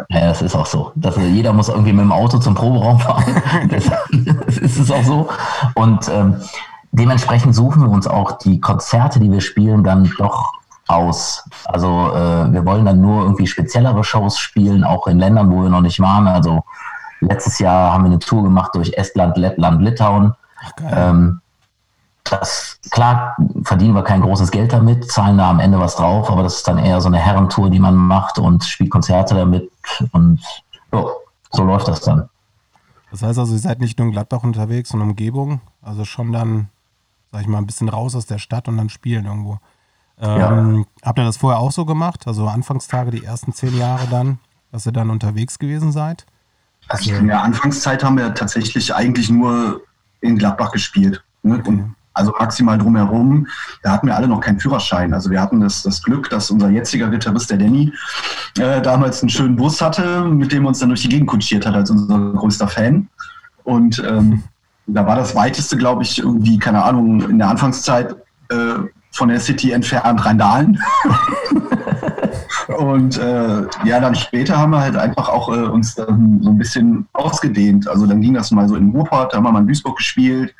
Ja, 0.08 0.20
das 0.20 0.42
ist 0.42 0.56
auch 0.56 0.66
so. 0.66 0.90
Das, 0.96 1.16
jeder 1.16 1.52
muss 1.52 1.68
irgendwie 1.68 1.92
mit 1.92 2.02
dem 2.02 2.12
Auto 2.12 2.38
zum 2.38 2.56
Proberaum 2.56 2.98
fahren. 2.98 3.40
das, 3.68 3.84
das 4.46 4.58
ist 4.58 4.78
es 4.78 4.90
auch 4.90 5.04
so. 5.04 5.28
Und 5.74 6.08
ähm, 6.08 6.36
dementsprechend 6.92 7.54
suchen 7.54 7.82
wir 7.82 7.90
uns 7.90 8.06
auch 8.06 8.38
die 8.38 8.60
Konzerte, 8.60 9.20
die 9.20 9.30
wir 9.30 9.40
spielen, 9.40 9.84
dann 9.84 10.10
doch 10.18 10.52
aus. 10.88 11.44
Also 11.66 12.12
äh, 12.12 12.52
wir 12.52 12.64
wollen 12.64 12.84
dann 12.84 13.00
nur 13.00 13.22
irgendwie 13.22 13.46
speziellere 13.46 14.02
Shows 14.04 14.38
spielen, 14.38 14.84
auch 14.84 15.06
in 15.06 15.18
Ländern, 15.18 15.50
wo 15.50 15.62
wir 15.62 15.70
noch 15.70 15.82
nicht 15.82 16.00
waren. 16.00 16.26
Also 16.26 16.64
letztes 17.20 17.58
Jahr 17.58 17.92
haben 17.92 18.04
wir 18.04 18.10
eine 18.10 18.18
Tour 18.18 18.42
gemacht 18.42 18.74
durch 18.74 18.92
Estland, 18.94 19.36
Lettland, 19.36 19.82
Litauen. 19.82 20.34
Ähm, 20.82 21.40
das, 22.24 22.78
klar 22.90 23.36
verdienen 23.62 23.94
wir 23.94 24.02
kein 24.02 24.20
großes 24.20 24.50
Geld 24.50 24.72
damit, 24.72 25.10
zahlen 25.10 25.38
da 25.38 25.50
am 25.50 25.60
Ende 25.60 25.80
was 25.80 25.96
drauf, 25.96 26.30
aber 26.30 26.42
das 26.42 26.56
ist 26.56 26.68
dann 26.68 26.78
eher 26.78 27.00
so 27.00 27.08
eine 27.08 27.18
Herrentour, 27.18 27.70
die 27.70 27.80
man 27.80 27.96
macht 27.96 28.38
und 28.38 28.64
spielt 28.64 28.90
Konzerte 28.90 29.34
damit 29.34 29.70
und 30.12 30.40
jo, 30.92 31.10
so 31.50 31.64
läuft 31.64 31.88
das 31.88 32.00
dann. 32.02 32.28
Das 33.10 33.22
heißt 33.22 33.38
also, 33.38 33.54
ihr 33.54 33.58
seid 33.58 33.80
nicht 33.80 33.98
nur 33.98 34.06
in 34.06 34.12
Gladbach 34.12 34.44
unterwegs 34.44 34.94
und 34.94 35.00
Umgebung, 35.00 35.60
also 35.82 36.04
schon 36.04 36.32
dann, 36.32 36.68
sag 37.32 37.42
ich 37.42 37.46
mal, 37.46 37.58
ein 37.58 37.66
bisschen 37.66 37.88
raus 37.88 38.14
aus 38.14 38.26
der 38.26 38.38
Stadt 38.38 38.68
und 38.68 38.76
dann 38.76 38.88
spielen 38.88 39.24
irgendwo. 39.24 39.58
Ähm, 40.20 40.76
ja. 40.78 40.84
Habt 41.02 41.18
ihr 41.18 41.24
das 41.24 41.38
vorher 41.38 41.60
auch 41.60 41.72
so 41.72 41.84
gemacht? 41.84 42.26
Also 42.26 42.46
Anfangstage, 42.46 43.10
die 43.10 43.24
ersten 43.24 43.52
zehn 43.52 43.76
Jahre 43.76 44.06
dann, 44.10 44.38
dass 44.70 44.86
ihr 44.86 44.92
dann 44.92 45.10
unterwegs 45.10 45.58
gewesen 45.58 45.92
seid? 45.92 46.26
Also 46.88 47.14
in 47.14 47.28
der 47.28 47.42
Anfangszeit 47.42 48.02
haben 48.02 48.18
wir 48.18 48.34
tatsächlich 48.34 48.94
eigentlich 48.94 49.30
nur 49.30 49.82
in 50.20 50.36
Gladbach 50.36 50.72
gespielt. 50.72 51.22
Ne? 51.42 51.58
Okay. 51.58 51.84
also 52.12 52.32
maximal 52.38 52.76
drumherum. 52.76 53.46
Da 53.82 53.92
hatten 53.92 54.08
wir 54.08 54.16
alle 54.16 54.28
noch 54.28 54.40
keinen 54.40 54.60
Führerschein. 54.60 55.14
Also 55.14 55.30
wir 55.30 55.40
hatten 55.40 55.60
das, 55.60 55.82
das 55.82 56.02
Glück, 56.02 56.28
dass 56.28 56.50
unser 56.50 56.68
jetziger 56.68 57.08
Gitarrist, 57.08 57.50
der 57.50 57.58
Danny, 57.58 57.92
äh, 58.58 58.82
damals 58.82 59.22
einen 59.22 59.30
schönen 59.30 59.56
Bus 59.56 59.80
hatte, 59.80 60.24
mit 60.24 60.52
dem 60.52 60.66
uns 60.66 60.80
dann 60.80 60.90
durch 60.90 61.02
die 61.02 61.08
Gegend 61.08 61.28
kutschiert 61.28 61.64
hat 61.64 61.74
als 61.74 61.90
unser 61.90 62.18
größter 62.32 62.68
Fan. 62.68 63.08
Und 63.64 64.02
ähm, 64.06 64.42
da 64.94 65.06
war 65.06 65.16
das 65.16 65.34
weiteste, 65.34 65.76
glaube 65.76 66.02
ich, 66.02 66.18
irgendwie, 66.18 66.58
keine 66.58 66.82
Ahnung, 66.82 67.28
in 67.28 67.38
der 67.38 67.48
Anfangszeit 67.48 68.16
äh, 68.48 68.74
von 69.12 69.28
der 69.28 69.40
City 69.40 69.72
entfernt 69.72 70.24
Rheindahlen. 70.24 70.78
Und 72.78 73.18
äh, 73.18 73.62
ja, 73.84 74.00
dann 74.00 74.14
später 74.14 74.56
haben 74.56 74.70
wir 74.70 74.80
halt 74.80 74.96
einfach 74.96 75.28
auch 75.28 75.48
äh, 75.48 75.62
uns 75.62 75.94
so 75.94 76.06
ein 76.06 76.56
bisschen 76.56 77.08
ausgedehnt. 77.12 77.88
Also 77.88 78.06
dann 78.06 78.20
ging 78.20 78.34
das 78.34 78.52
mal 78.52 78.68
so 78.68 78.76
in 78.76 78.90
Ruhrpott, 78.90 79.32
da 79.32 79.38
haben 79.38 79.44
wir 79.44 79.52
mal 79.52 79.60
in 79.60 79.66
Duisburg 79.66 79.96
gespielt. 79.96 80.54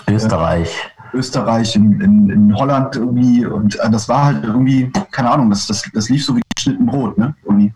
Österreich. 0.09 0.75
Österreich, 1.13 1.77
in, 1.77 2.01
in, 2.01 2.31
in, 2.31 2.57
Holland 2.57 2.97
irgendwie. 2.97 3.45
Und 3.45 3.79
äh, 3.81 3.91
das 3.91 4.09
war 4.09 4.25
halt 4.25 4.45
irgendwie, 4.45 4.91
keine 5.11 5.31
Ahnung, 5.31 5.51
das, 5.51 5.67
das, 5.67 5.83
das 5.93 6.09
lief 6.09 6.25
so 6.25 6.37
wie 6.37 6.43
geschnitten 6.55 6.87
Brot, 6.87 7.19
ne? 7.19 7.35
Irgendwie. 7.45 7.73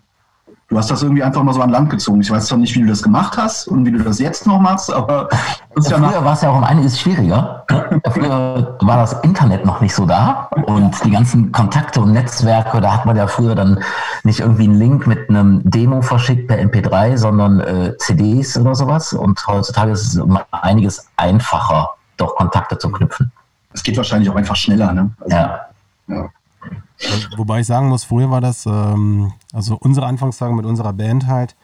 Du 0.68 0.78
hast 0.78 0.90
das 0.90 1.02
irgendwie 1.02 1.22
einfach 1.22 1.42
mal 1.42 1.52
so 1.52 1.60
an 1.60 1.70
Land 1.70 1.90
gezogen. 1.90 2.20
Ich 2.22 2.30
weiß 2.30 2.46
zwar 2.46 2.58
nicht, 2.58 2.74
wie 2.74 2.80
du 2.80 2.86
das 2.86 3.02
gemacht 3.02 3.36
hast 3.36 3.68
und 3.68 3.84
wie 3.84 3.92
du 3.92 3.98
das 3.98 4.18
jetzt 4.18 4.46
noch 4.46 4.58
machst, 4.60 4.92
aber 4.92 5.28
ja, 5.30 5.98
früher 5.98 6.24
war 6.24 6.32
es 6.32 6.40
ja 6.40 6.50
auch 6.50 6.56
um 6.56 6.64
einiges 6.64 6.98
schwieriger. 6.98 7.66
früher 8.12 8.76
war 8.80 8.96
das 8.96 9.12
Internet 9.22 9.66
noch 9.66 9.80
nicht 9.82 9.94
so 9.94 10.06
da 10.06 10.48
und 10.66 11.04
die 11.04 11.10
ganzen 11.10 11.52
Kontakte 11.52 12.00
und 12.00 12.12
Netzwerke, 12.12 12.80
da 12.80 12.94
hat 12.94 13.04
man 13.04 13.16
ja 13.16 13.26
früher 13.26 13.54
dann 13.54 13.82
nicht 14.22 14.40
irgendwie 14.40 14.64
einen 14.64 14.78
Link 14.78 15.06
mit 15.06 15.28
einem 15.28 15.60
Demo 15.64 16.00
verschickt 16.00 16.48
per 16.48 16.58
MP3, 16.58 17.18
sondern 17.18 17.60
äh, 17.60 17.96
CDs 17.98 18.56
oder 18.56 18.74
sowas. 18.74 19.12
Und 19.12 19.46
heutzutage 19.46 19.92
ist 19.92 20.06
es 20.06 20.18
um 20.18 20.38
einiges 20.50 21.08
einfacher, 21.16 21.90
doch 22.16 22.36
Kontakte 22.36 22.78
zu 22.78 22.90
knüpfen. 22.90 23.30
Es 23.74 23.82
geht 23.82 23.96
wahrscheinlich 23.96 24.30
auch 24.30 24.36
einfach 24.36 24.56
schneller, 24.56 24.92
ne? 24.92 25.10
Also, 25.20 25.36
ja. 25.36 25.60
ja. 26.08 26.28
Wobei 27.36 27.60
ich 27.60 27.66
sagen 27.66 27.88
muss, 27.88 28.04
früher 28.04 28.30
war 28.30 28.40
das, 28.40 28.66
ähm, 28.66 29.32
also 29.52 29.76
unsere 29.80 30.06
Anfangstage 30.06 30.54
mit 30.54 30.64
unserer 30.64 30.92
Band 30.92 31.26
halt, 31.26 31.56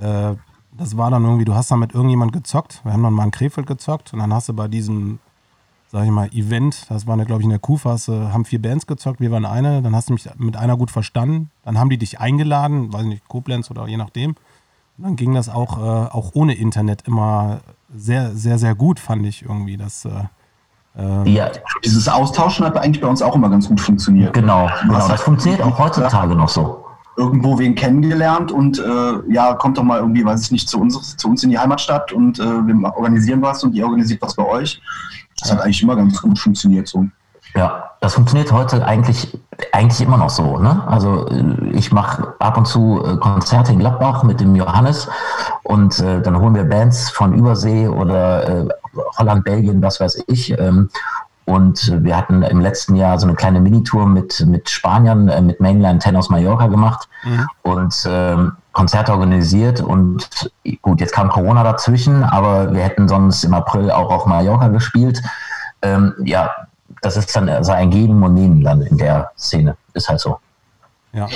äh, 0.00 0.34
das 0.72 0.96
war 0.96 1.10
dann 1.10 1.24
irgendwie, 1.24 1.44
du 1.44 1.54
hast 1.54 1.70
dann 1.70 1.78
mit 1.78 1.92
irgendjemand 1.94 2.32
gezockt, 2.32 2.80
wir 2.84 2.92
haben 2.92 3.02
dann 3.02 3.12
mal 3.12 3.24
in 3.24 3.30
Krefeld 3.30 3.66
gezockt 3.66 4.12
und 4.12 4.20
dann 4.20 4.32
hast 4.32 4.48
du 4.48 4.54
bei 4.54 4.68
diesem, 4.68 5.18
sag 5.90 6.04
ich 6.04 6.10
mal, 6.10 6.28
Event, 6.32 6.86
das 6.88 7.06
war, 7.06 7.16
glaube 7.24 7.42
ich, 7.42 7.44
in 7.44 7.50
der 7.50 7.58
Kuhfass, 7.58 8.08
haben 8.08 8.46
vier 8.46 8.62
Bands 8.62 8.86
gezockt, 8.86 9.20
wir 9.20 9.30
waren 9.30 9.44
eine, 9.44 9.82
dann 9.82 9.94
hast 9.94 10.08
du 10.08 10.14
mich 10.14 10.28
mit 10.38 10.56
einer 10.56 10.78
gut 10.78 10.90
verstanden, 10.90 11.50
dann 11.64 11.78
haben 11.78 11.90
die 11.90 11.98
dich 11.98 12.20
eingeladen, 12.20 12.92
weiß 12.92 13.04
nicht, 13.04 13.28
Koblenz 13.28 13.70
oder 13.70 13.86
je 13.86 13.98
nachdem. 13.98 14.34
Und 14.98 15.04
dann 15.04 15.16
ging 15.16 15.34
das 15.34 15.48
auch, 15.48 15.78
äh, 15.78 16.10
auch 16.10 16.30
ohne 16.34 16.54
Internet 16.54 17.06
immer 17.06 17.60
sehr, 17.94 18.34
sehr, 18.34 18.58
sehr 18.58 18.74
gut, 18.74 19.00
fand 19.00 19.26
ich 19.26 19.42
irgendwie. 19.42 19.76
Das, 19.76 20.04
äh, 20.04 20.24
ähm, 20.98 21.26
ja. 21.26 21.48
Dieses 21.84 22.08
Austauschen 22.08 22.66
hat 22.66 22.76
eigentlich 22.76 23.00
bei 23.00 23.08
uns 23.08 23.22
auch 23.22 23.34
immer 23.34 23.48
ganz 23.48 23.68
gut 23.68 23.80
funktioniert. 23.80 24.32
Genau, 24.34 24.68
genau. 24.82 25.08
das 25.08 25.22
funktioniert 25.22 25.62
auch 25.62 25.78
heutzutage 25.78 26.34
noch 26.34 26.48
so. 26.48 26.84
Irgendwo 27.16 27.58
wen 27.58 27.74
kennengelernt 27.74 28.52
und 28.52 28.78
äh, 28.78 29.32
ja, 29.32 29.54
kommt 29.54 29.76
doch 29.76 29.82
mal 29.82 29.98
irgendwie, 29.98 30.24
weiß 30.24 30.42
ich 30.42 30.50
nicht, 30.50 30.68
zu 30.68 30.80
uns, 30.80 31.16
zu 31.16 31.28
uns 31.28 31.42
in 31.42 31.50
die 31.50 31.58
Heimatstadt 31.58 32.12
und 32.12 32.38
äh, 32.38 32.42
wir 32.42 32.96
organisieren 32.96 33.42
was 33.42 33.62
und 33.64 33.74
ihr 33.74 33.84
organisiert 33.84 34.22
was 34.22 34.34
bei 34.34 34.46
euch. 34.46 34.80
Das 35.38 35.52
hat 35.52 35.60
eigentlich 35.60 35.82
immer 35.82 35.96
ganz 35.96 36.20
gut 36.20 36.38
funktioniert 36.38 36.88
so. 36.88 37.06
Ja, 37.54 37.90
das 38.00 38.14
funktioniert 38.14 38.50
heute 38.50 38.84
eigentlich, 38.86 39.38
eigentlich 39.72 40.00
immer 40.00 40.16
noch 40.16 40.30
so. 40.30 40.58
Ne? 40.58 40.82
Also 40.86 41.28
äh, 41.28 41.70
ich 41.72 41.92
mache 41.92 42.34
ab 42.38 42.56
und 42.56 42.66
zu 42.66 43.02
äh, 43.04 43.16
Konzerte 43.16 43.72
in 43.72 43.78
Gladbach 43.78 44.22
mit 44.22 44.40
dem 44.40 44.56
Johannes 44.56 45.08
und 45.62 45.98
äh, 46.00 46.22
dann 46.22 46.40
holen 46.40 46.54
wir 46.54 46.64
Bands 46.64 47.10
von 47.10 47.34
Übersee 47.34 47.88
oder 47.88 48.48
äh, 48.48 48.68
Holland, 49.18 49.44
Belgien, 49.44 49.82
was 49.82 50.00
weiß 50.00 50.24
ich. 50.26 50.58
Ähm, 50.58 50.90
und 51.44 51.92
wir 52.04 52.16
hatten 52.16 52.42
im 52.42 52.60
letzten 52.60 52.94
Jahr 52.94 53.18
so 53.18 53.26
eine 53.26 53.34
kleine 53.34 53.60
Minitour 53.60 54.06
mit, 54.06 54.44
mit 54.46 54.70
Spaniern, 54.70 55.28
äh, 55.28 55.40
mit 55.40 55.60
Mainland 55.60 56.02
10 56.02 56.16
aus 56.16 56.30
Mallorca 56.30 56.68
gemacht 56.68 57.08
mhm. 57.24 57.46
und 57.62 58.06
ähm, 58.08 58.52
Konzerte 58.72 59.12
organisiert. 59.12 59.80
Und 59.80 60.50
gut, 60.82 61.00
jetzt 61.00 61.12
kam 61.12 61.28
Corona 61.28 61.64
dazwischen, 61.64 62.22
aber 62.22 62.72
wir 62.72 62.82
hätten 62.82 63.08
sonst 63.08 63.44
im 63.44 63.54
April 63.54 63.90
auch 63.90 64.10
auf 64.10 64.26
Mallorca 64.26 64.68
gespielt. 64.68 65.20
Ähm, 65.82 66.14
ja, 66.24 66.50
das 67.02 67.16
ist 67.16 67.34
dann 67.34 67.48
also 67.48 67.72
ein 67.72 67.90
Geben 67.90 68.22
und 68.22 68.34
Nehmen 68.34 68.62
dann 68.62 68.80
in 68.82 68.96
der 68.96 69.32
Szene. 69.36 69.76
Ist 69.94 70.08
halt 70.08 70.20
so. 70.20 70.38
Ja. 71.12 71.26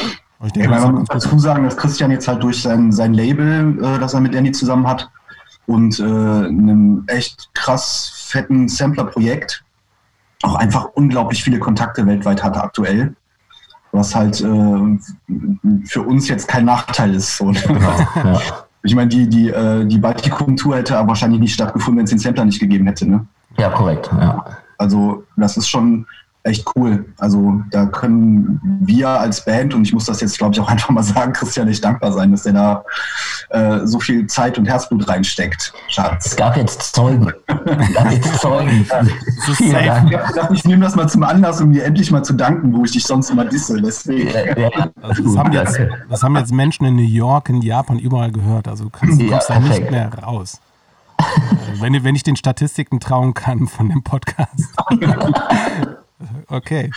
Ich 0.45 0.53
denke, 0.53 0.71
ja, 0.71 0.81
man 0.81 0.95
muss 0.97 1.09
dazu 1.09 1.39
sagen, 1.39 1.65
dass 1.65 1.77
Christian 1.77 2.11
jetzt 2.11 2.29
halt 2.29 2.43
durch 2.43 2.63
sein, 2.63 2.93
sein 2.93 3.15
Label, 3.15 3.83
äh, 3.83 3.99
das 3.99 4.15
er 4.15 4.21
mit 4.21 4.35
Danny 4.35 4.53
zusammen 4.53 4.87
hat, 4.87 5.11
und 5.67 5.99
äh, 5.99 6.03
einem 6.03 7.05
echt 7.07 7.51
krass 7.55 8.13
fetten 8.15 8.69
Sampler-Projekt 8.69 9.65
auch 10.43 10.55
einfach 10.55 10.91
unglaublich 10.95 11.43
viele 11.43 11.59
Kontakte 11.59 12.07
weltweit 12.07 12.43
hat 12.43 12.57
aktuell. 12.57 13.15
Was 13.93 14.15
halt 14.15 14.41
äh, 14.41 15.85
für 15.85 16.03
uns 16.03 16.29
jetzt 16.29 16.49
kein 16.49 16.67
Nachteil 16.67 17.15
ist. 17.15 17.37
So. 17.37 17.47
Genau, 17.47 17.99
ja. 18.17 18.41
Ich 18.83 18.95
meine, 18.95 19.09
die, 19.09 19.29
die, 19.29 19.49
äh, 19.49 19.85
die 19.85 19.99
Baltikum-Tour 19.99 20.77
hätte 20.77 20.97
aber 20.97 21.09
wahrscheinlich 21.09 21.41
nicht 21.41 21.55
stattgefunden, 21.55 21.99
wenn 21.99 22.05
es 22.05 22.11
den 22.11 22.21
Sampler 22.21 22.45
nicht 22.45 22.61
gegeben 22.61 22.87
hätte. 22.87 23.05
Ne? 23.05 23.27
Ja, 23.59 23.69
korrekt. 23.71 24.09
Ja. 24.13 24.45
Also 24.79 25.25
das 25.37 25.57
ist 25.57 25.69
schon 25.69 26.07
echt 26.47 26.67
cool. 26.77 27.05
Also 27.19 27.61
da 27.71 27.87
können 27.87 28.61
wir 28.83 29.09
als 29.09 29.45
Band, 29.45 29.75
und 29.75 29.83
ich 29.83 29.93
muss 29.93 30.07
das 30.07 30.21
jetzt, 30.21 30.39
glaube 30.39 30.55
ich, 30.55 30.61
auch 30.61 30.69
einfach 30.71 30.91
mal 30.91 31.03
sagen, 31.03 31.33
Christian, 31.33 31.69
nicht 31.69 31.85
dankbar 31.85 32.13
sein, 32.13 32.31
dass 32.31 32.45
der 32.45 32.53
da 32.53 32.85
äh, 33.51 33.87
so 33.87 34.01
viel 34.01 34.27
Zeit 34.27 34.59
und 34.59 34.67
Herzblut 34.67 35.09
reinsteckt. 35.09 35.73
Schatz. 35.89 36.27
Es 36.27 36.37
gab 36.37 36.57
jetzt 36.57 36.95
Zeugen. 36.95 37.33
Es 37.47 37.95
gab 37.95 38.11
jetzt 38.11 38.41
Zeugen. 38.41 38.87
Dank. 38.91 39.11
Ich, 40.51 40.59
ich 40.59 40.65
nehme 40.65 40.85
das 40.85 40.97
mal 40.97 41.09
zum 41.09 41.23
Anlass, 41.23 41.61
um 41.61 41.73
dir 41.73 41.85
endlich 41.85 42.11
mal 42.11 42.23
zu 42.23 42.33
danken, 42.33 42.75
wo 42.75 42.85
ich 42.85 42.93
dich 42.93 43.05
sonst 43.05 43.31
immer 43.31 43.45
disse. 43.45 43.81
Deswegen. 43.81 44.31
Ja, 44.31 44.59
ja. 44.59 44.91
Also 45.03 45.23
das, 45.23 45.37
haben 45.37 45.53
jetzt, 45.53 45.79
das, 46.09 46.23
haben 46.23 46.37
jetzt, 46.37 46.53
Menschen 46.53 46.87
in 46.87 46.97
New 46.97 47.03
York, 47.03 47.49
in 47.49 47.63
Japan, 47.63 47.99
überall 47.99 48.33
gehört. 48.33 48.69
Also 48.69 48.85
du 48.85 48.91
kannst, 48.91 49.21
ja, 49.21 49.31
kommst 49.31 49.51
da 49.51 49.59
nicht 49.59 49.91
mehr 49.91 50.13
raus. 50.15 50.61
Äh, 51.19 51.25
wenn, 51.81 52.05
wenn 52.05 52.15
ich 52.15 52.23
den 52.23 52.37
Statistiken 52.37 53.01
trauen 53.01 53.35
kann 53.35 53.67
von 53.67 53.89
dem 53.89 54.03
Podcast. 54.03 54.75
okay. 56.49 56.91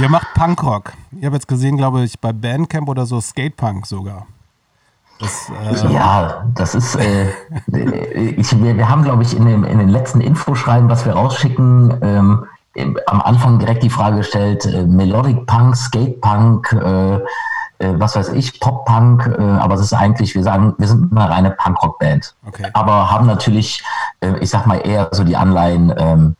Ihr 0.00 0.08
macht 0.08 0.34
Punkrock. 0.34 0.92
Ich 1.12 1.24
habe 1.24 1.36
jetzt 1.36 1.48
gesehen, 1.48 1.76
glaube 1.76 2.04
ich, 2.04 2.18
bei 2.18 2.32
Bandcamp 2.32 2.88
oder 2.88 3.06
so 3.06 3.20
Skatepunk 3.20 3.86
sogar. 3.86 4.26
Das, 5.20 5.50
äh 5.50 5.92
ja, 5.92 6.44
das 6.54 6.74
ist, 6.74 6.94
äh, 6.96 7.28
ich, 8.36 8.62
wir, 8.62 8.76
wir, 8.76 8.88
haben, 8.88 9.02
glaube 9.02 9.22
ich, 9.22 9.36
in, 9.36 9.46
dem, 9.46 9.64
in 9.64 9.78
den 9.78 9.88
letzten 9.88 10.20
Infoschreiben, 10.20 10.88
was 10.88 11.04
wir 11.04 11.14
rausschicken, 11.14 11.98
ähm, 12.02 12.46
am 13.06 13.20
Anfang 13.22 13.58
direkt 13.58 13.82
die 13.82 13.90
Frage 13.90 14.18
gestellt, 14.18 14.64
äh, 14.66 14.86
Melodic 14.86 15.46
Punk, 15.46 15.76
Skate 15.76 16.20
Punk, 16.20 16.72
äh, 16.72 17.16
äh, 17.16 17.94
was 17.94 18.16
weiß 18.16 18.30
ich, 18.30 18.60
Pop-Punk, 18.60 19.26
äh, 19.38 19.42
aber 19.42 19.74
es 19.74 19.80
ist 19.80 19.92
eigentlich, 19.92 20.34
wir 20.34 20.42
sagen, 20.42 20.74
wir 20.78 20.86
sind 20.86 21.16
eine 21.16 21.28
reine 21.28 21.50
Punkrock-Band. 21.50 22.34
Okay. 22.46 22.66
Aber 22.72 23.10
haben 23.10 23.26
natürlich, 23.26 23.82
ich 24.40 24.50
sag 24.50 24.66
mal, 24.66 24.78
eher 24.78 25.08
so 25.12 25.22
die 25.22 25.36
Anleihen, 25.36 25.92
ähm, 25.96 26.36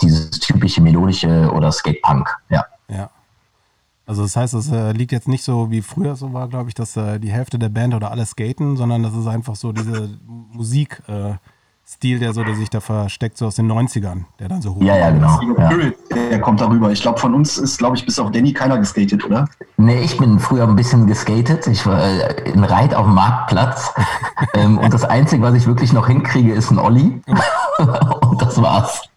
dieses 0.00 0.30
typische 0.30 0.80
melodische 0.80 1.50
oder 1.52 1.72
Skate-Punk, 1.72 2.28
ja. 2.50 2.64
Ja. 2.88 3.10
Also 4.06 4.22
das 4.22 4.36
heißt, 4.36 4.54
es 4.54 4.72
äh, 4.72 4.92
liegt 4.92 5.12
jetzt 5.12 5.28
nicht 5.28 5.44
so, 5.44 5.70
wie 5.70 5.82
früher 5.82 6.16
so 6.16 6.32
war, 6.32 6.48
glaube 6.48 6.70
ich, 6.70 6.74
dass 6.74 6.96
äh, 6.96 7.18
die 7.20 7.30
Hälfte 7.30 7.58
der 7.58 7.68
Band 7.68 7.94
oder 7.94 8.10
alle 8.10 8.24
skaten, 8.24 8.78
sondern 8.78 9.02
das 9.02 9.14
ist 9.14 9.26
einfach 9.26 9.54
so 9.54 9.70
diese 9.72 10.08
Musik, 10.26 11.02
äh, 11.08 11.34
der 12.02 12.32
so, 12.32 12.42
der 12.42 12.54
sich 12.54 12.70
da 12.70 12.80
versteckt, 12.80 13.36
so 13.36 13.46
aus 13.46 13.56
den 13.56 13.70
90ern, 13.70 14.24
der 14.38 14.48
dann 14.48 14.62
so 14.62 14.74
hoch 14.74 14.82
Ja, 14.82 14.96
ja, 14.96 15.10
genau. 15.10 15.40
Ja. 15.58 15.70
Der 16.30 16.40
kommt 16.40 16.60
darüber. 16.60 16.90
Ich 16.90 17.02
glaube, 17.02 17.18
von 17.18 17.34
uns 17.34 17.58
ist, 17.58 17.78
glaube 17.78 17.96
ich, 17.96 18.04
bis 18.06 18.18
auf 18.18 18.30
Danny 18.30 18.52
keiner 18.52 18.78
geskatet, 18.78 19.24
oder? 19.24 19.48
Nee, 19.76 20.00
ich 20.00 20.16
bin 20.16 20.38
früher 20.38 20.66
ein 20.66 20.76
bisschen 20.76 21.06
geskatet. 21.06 21.66
Ich 21.66 21.86
war 21.86 22.02
in 22.46 22.64
Reit 22.64 22.94
auf 22.94 23.04
dem 23.04 23.14
Marktplatz. 23.14 23.92
ähm, 24.54 24.78
und 24.78 24.92
das 24.92 25.04
Einzige, 25.04 25.42
was 25.42 25.54
ich 25.54 25.66
wirklich 25.66 25.92
noch 25.92 26.06
hinkriege, 26.06 26.52
ist 26.52 26.70
ein 26.70 26.78
Olli. 26.78 27.20
und 28.20 28.42
das 28.42 28.60
war's. 28.60 29.08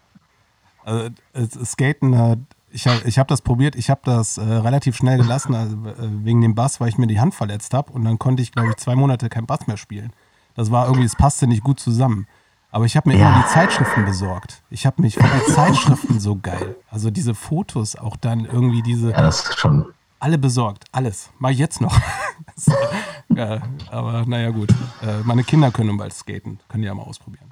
Also, 1.34 1.66
Skaten, 1.66 2.46
Ich 2.74 2.88
habe 2.88 3.02
ich 3.06 3.20
hab 3.20 3.28
das 3.28 3.42
probiert, 3.42 3.76
ich 3.76 3.90
habe 3.90 4.02
das 4.06 4.38
äh, 4.38 4.42
relativ 4.42 4.96
schnell 4.96 5.18
gelassen, 5.18 5.54
also, 5.56 5.76
äh, 5.76 5.94
wegen 6.24 6.40
dem 6.42 6.56
Bass, 6.56 6.80
weil 6.80 6.88
ich 6.90 6.98
mir 6.98 7.08
die 7.08 7.20
Hand 7.20 7.36
verletzt 7.36 7.74
habe 7.74 7.92
und 7.92 8.06
dann 8.06 8.18
konnte 8.18 8.42
ich, 8.42 8.52
glaube 8.54 8.70
ich, 8.70 8.78
zwei 8.78 8.96
Monate 8.96 9.28
kein 9.30 9.46
Bass 9.46 9.68
mehr 9.68 9.76
spielen. 9.78 10.14
Das 10.56 10.72
war 10.72 10.86
irgendwie, 10.88 11.06
es 11.06 11.16
passte 11.16 11.48
nicht 11.48 11.64
gut 11.64 11.80
zusammen. 11.82 12.28
Aber 12.74 12.86
ich 12.86 12.96
habe 12.96 13.10
mir 13.10 13.18
Ja. 13.18 13.30
immer 13.34 13.44
die 13.44 13.54
Zeitschriften 13.54 14.06
besorgt. 14.06 14.64
Ich 14.70 14.86
habe 14.86 15.02
mich 15.02 15.16
für 15.16 15.24
die 15.24 15.52
Zeitschriften 15.54 16.22
so 16.22 16.38
geil. 16.38 16.78
Also 16.90 17.12
diese 17.12 17.36
Fotos, 17.36 17.98
auch 17.98 18.16
dann 18.16 18.46
irgendwie 18.46 18.82
diese, 18.82 19.12
Ja, 19.12 19.22
das 19.22 19.42
ist 19.50 19.60
schon. 19.60 19.88
alle 20.20 20.38
besorgt, 20.38 20.86
alles. 20.94 21.30
Mach 21.40 21.50
ich 21.50 21.58
jetzt 21.58 21.82
noch. 21.82 22.00
Ja, 23.34 23.62
aber 23.90 24.26
naja, 24.26 24.50
gut. 24.50 24.74
Meine 25.24 25.44
Kinder 25.44 25.72
können 25.72 25.96
bald 25.98 26.14
skaten. 26.14 26.60
Können 26.68 26.82
die 26.84 26.88
ja 26.88 26.94
mal 26.94 27.04
ausprobieren. 27.04 27.50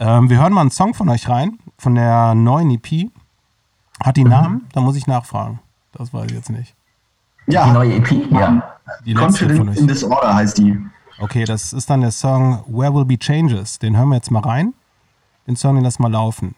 Ähm, 0.00 0.30
wir 0.30 0.38
hören 0.40 0.52
mal 0.54 0.62
einen 0.62 0.70
Song 0.70 0.94
von 0.94 1.08
euch 1.10 1.28
rein, 1.28 1.58
von 1.78 1.94
der 1.94 2.34
neuen 2.34 2.70
EP. 2.70 3.10
Hat 4.02 4.16
die 4.16 4.24
Namen? 4.24 4.66
Da 4.72 4.80
muss 4.80 4.96
ich 4.96 5.06
nachfragen. 5.06 5.60
Das 5.92 6.12
weiß 6.14 6.24
ich 6.30 6.32
jetzt 6.32 6.48
nicht. 6.50 6.74
Die 7.46 7.52
Ja, 7.52 7.66
neue 7.72 7.96
EP? 7.96 8.10
Ja. 8.32 8.76
Die 9.04 9.12
letzte 9.12 9.44
von 9.44 9.48
Confident 9.50 9.70
euch. 9.70 9.76
in 9.76 9.86
Disorder 9.88 10.34
heißt 10.34 10.58
die. 10.58 10.78
Okay, 11.20 11.44
das 11.44 11.74
ist 11.74 11.90
dann 11.90 12.00
der 12.00 12.12
Song 12.12 12.64
Where 12.66 12.94
Will 12.94 13.04
Be 13.04 13.18
Changes. 13.18 13.78
Den 13.78 13.96
hören 13.96 14.08
wir 14.08 14.16
jetzt 14.16 14.30
mal 14.30 14.40
rein. 14.40 14.72
Den 15.46 15.56
Song, 15.56 15.74
den 15.74 15.84
lassen 15.84 16.02
wir 16.02 16.08
laufen. 16.08 16.54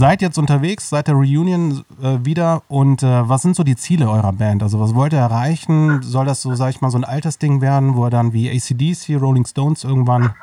Seid 0.00 0.22
jetzt 0.22 0.38
unterwegs, 0.38 0.88
seit 0.88 1.08
der 1.08 1.14
Reunion 1.14 1.84
äh, 2.02 2.24
wieder 2.24 2.62
und 2.68 3.02
äh, 3.02 3.28
was 3.28 3.42
sind 3.42 3.54
so 3.54 3.62
die 3.62 3.76
Ziele 3.76 4.08
eurer 4.10 4.32
Band? 4.32 4.62
Also 4.62 4.80
was 4.80 4.94
wollt 4.94 5.12
ihr 5.12 5.18
erreichen? 5.18 6.02
Soll 6.02 6.24
das 6.24 6.40
so, 6.40 6.54
sag 6.54 6.70
ich 6.70 6.80
mal, 6.80 6.90
so 6.90 6.96
ein 6.96 7.04
Altersding 7.04 7.60
werden, 7.60 7.94
wo 7.94 8.04
er 8.04 8.10
dann 8.10 8.32
wie 8.32 8.50
ACDC, 8.50 9.20
Rolling 9.20 9.44
Stones 9.44 9.84
irgendwann 9.84 10.34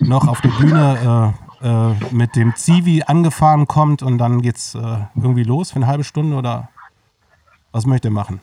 noch 0.00 0.26
auf 0.26 0.40
der 0.40 0.48
Bühne 0.48 1.34
äh, 1.62 1.68
äh, 1.68 1.94
mit 2.10 2.36
dem 2.36 2.56
Zivi 2.56 3.02
angefahren 3.06 3.68
kommt 3.68 4.02
und 4.02 4.16
dann 4.16 4.40
geht's 4.40 4.74
äh, 4.74 4.96
irgendwie 5.14 5.44
los 5.44 5.72
für 5.72 5.76
eine 5.76 5.86
halbe 5.86 6.04
Stunde 6.04 6.34
oder 6.34 6.68
was 7.72 7.84
möchtet 7.84 8.10
ihr 8.10 8.14
machen? 8.14 8.40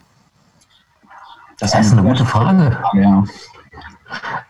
Das 1.57 1.73
ist 1.73 1.93
eine 1.93 2.03
gute 2.03 2.25
Frage. 2.25 2.77
Ja. 2.93 3.23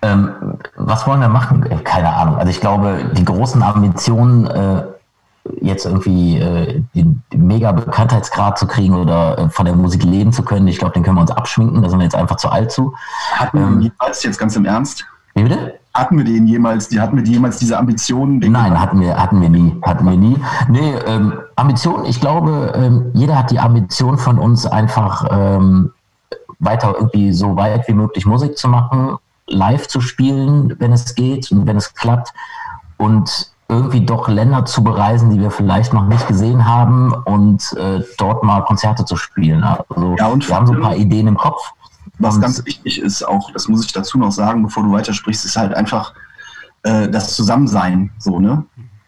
Ähm, 0.01 0.57
was 0.75 1.07
wollen 1.07 1.21
wir 1.21 1.29
machen? 1.29 1.63
Äh, 1.63 1.77
Keine 1.77 2.13
Ahnung. 2.13 2.35
Also 2.35 2.49
ich 2.49 2.59
glaube, 2.59 3.09
die 3.13 3.23
großen 3.23 3.63
Ambitionen, 3.63 4.47
äh, 4.47 4.83
jetzt 5.63 5.86
irgendwie 5.86 6.38
äh, 6.38 6.82
den, 6.93 7.23
mega 7.34 7.71
Bekanntheitsgrad 7.71 8.58
zu 8.58 8.67
kriegen 8.67 8.95
oder 8.95 9.38
äh, 9.38 9.49
von 9.49 9.65
der 9.65 9.76
Musik 9.76 10.04
leben 10.04 10.32
zu 10.32 10.43
können, 10.43 10.67
ich 10.67 10.78
glaube, 10.78 10.93
den 10.93 11.04
können 11.04 11.17
wir 11.17 11.21
uns 11.21 11.32
abschminken. 11.32 11.82
Da 11.82 11.89
sind 11.89 11.99
wir 11.99 12.04
jetzt 12.04 12.15
einfach 12.15 12.36
zu 12.36 12.49
alt 12.49 12.71
zu. 12.71 12.93
Hatten 13.34 13.60
wir 13.60 13.65
den 13.67 13.82
jemals 13.82 14.23
jetzt 14.23 14.38
ganz 14.38 14.56
im 14.56 14.65
Ernst? 14.65 15.06
Wie 15.36 15.43
bitte? 15.43 15.80
Hatten 15.93 16.17
wir 16.17 16.26
den 16.26 16.47
jemals, 16.47 16.89
die 16.89 16.99
hatten 16.99 17.17
wir 17.17 17.23
jemals 17.23 17.60
diese 17.60 17.78
Ambitionen? 17.78 18.39
Nein, 18.39 18.80
hatten 18.80 18.99
wir, 18.99 19.15
hatten 19.15 19.39
wir 19.41 19.49
nie. 19.49 19.76
Hatten 19.84 20.06
wir 20.06 20.17
nie. 20.17 20.38
Nee, 20.67 20.95
ähm, 21.06 21.34
Ambition, 21.56 22.06
ich 22.06 22.19
glaube, 22.19 22.73
ähm, 22.76 23.12
jeder 23.13 23.38
hat 23.38 23.52
die 23.52 23.60
Ambition 23.60 24.17
von 24.17 24.39
uns 24.39 24.65
einfach 24.65 25.28
ähm, 25.30 25.91
weiter 26.60 26.95
irgendwie 26.95 27.32
so 27.32 27.56
weit 27.56 27.88
wie 27.88 27.93
möglich 27.93 28.26
Musik 28.26 28.58
zu 28.58 28.67
machen, 28.67 29.17
live 29.47 29.88
zu 29.88 30.02
spielen, 30.02 30.76
wenn 30.80 30.91
es 30.91 31.15
geht 31.15 31.52
und 31.52 31.67
wenn 31.67 31.78
es 31.78 31.93
klappt 31.93 32.34
und 32.97 33.52
irgendwie 33.69 34.06
doch 34.06 34.28
Länder 34.28 34.65
zu 34.65 34.84
bereisen, 34.84 35.32
die 35.32 35.39
wir 35.39 35.52
vielleicht 35.52 35.93
noch 35.93 36.08
nicht 36.08 36.28
gesehen 36.28 36.65
haben 36.65 37.13
und 37.13 37.73
äh, 37.73 38.02
dort 38.17 38.43
mal 38.43 38.62
Konzerte 38.62 39.06
zu 39.06 39.15
spielen. 39.15 39.63
Also 39.63 40.15
Ja, 40.17 40.34
wir 40.36 40.56
haben 40.56 40.67
so 40.67 40.73
ein 40.73 40.82
paar 40.82 40.95
Ideen 40.95 41.28
im 41.28 41.38
Kopf. 41.38 41.71
Was 42.19 42.39
ganz 42.39 42.63
wichtig 42.65 43.02
ist 43.02 43.23
auch, 43.23 43.52
das 43.52 43.67
muss 43.67 43.86
ich 43.86 43.91
dazu 43.91 44.17
noch 44.17 44.32
sagen, 44.32 44.63
bevor 44.63 44.84
du 44.84 44.91
weitersprichst, 44.91 45.45
ist 45.45 45.58
halt 45.58 45.73
einfach 45.73 46.13
äh, 46.84 47.10
das 47.10 47.36
Zusammensein. 47.36 48.12
So, 48.19 48.39
ne? 48.39 48.63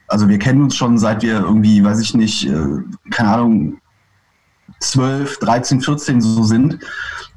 Also 0.08 0.28
wir 0.28 0.40
kennen 0.40 0.64
uns 0.64 0.76
schon 0.76 0.98
seit 0.98 1.22
wir 1.22 1.40
irgendwie, 1.40 1.84
weiß 1.84 2.00
ich 2.00 2.14
nicht, 2.14 2.48
äh, 2.48 2.66
keine 3.12 3.34
Ahnung, 3.34 3.78
12, 4.80 5.40
13, 5.40 5.82
14 5.82 6.22
so 6.22 6.44
sind. 6.44 6.80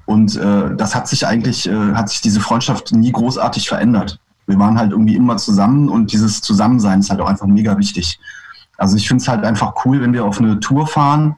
Und 0.07 0.37
äh, 0.37 0.75
das 0.75 0.95
hat 0.95 1.07
sich 1.07 1.27
eigentlich, 1.27 1.69
äh, 1.69 1.93
hat 1.93 2.09
sich 2.09 2.21
diese 2.21 2.41
Freundschaft 2.41 2.93
nie 2.93 3.13
großartig 3.13 3.69
verändert. 3.69 4.19
Wir 4.49 4.59
waren 4.59 4.79
halt 4.79 4.93
irgendwie 4.93 5.15
immer 5.15 5.37
zusammen 5.37 5.89
und 5.89 6.13
dieses 6.13 6.41
Zusammensein 6.41 7.01
ist 7.01 7.11
halt 7.11 7.21
auch 7.21 7.29
einfach 7.29 7.47
mega 7.47 7.77
wichtig. 7.79 8.19
Also 8.77 8.97
ich 8.97 9.07
finde 9.07 9.23
es 9.23 9.29
halt 9.29 9.45
einfach 9.45 9.75
cool, 9.85 10.01
wenn 10.01 10.13
wir 10.13 10.25
auf 10.25 10.39
eine 10.39 10.59
Tour 10.61 10.87
fahren, 10.87 11.37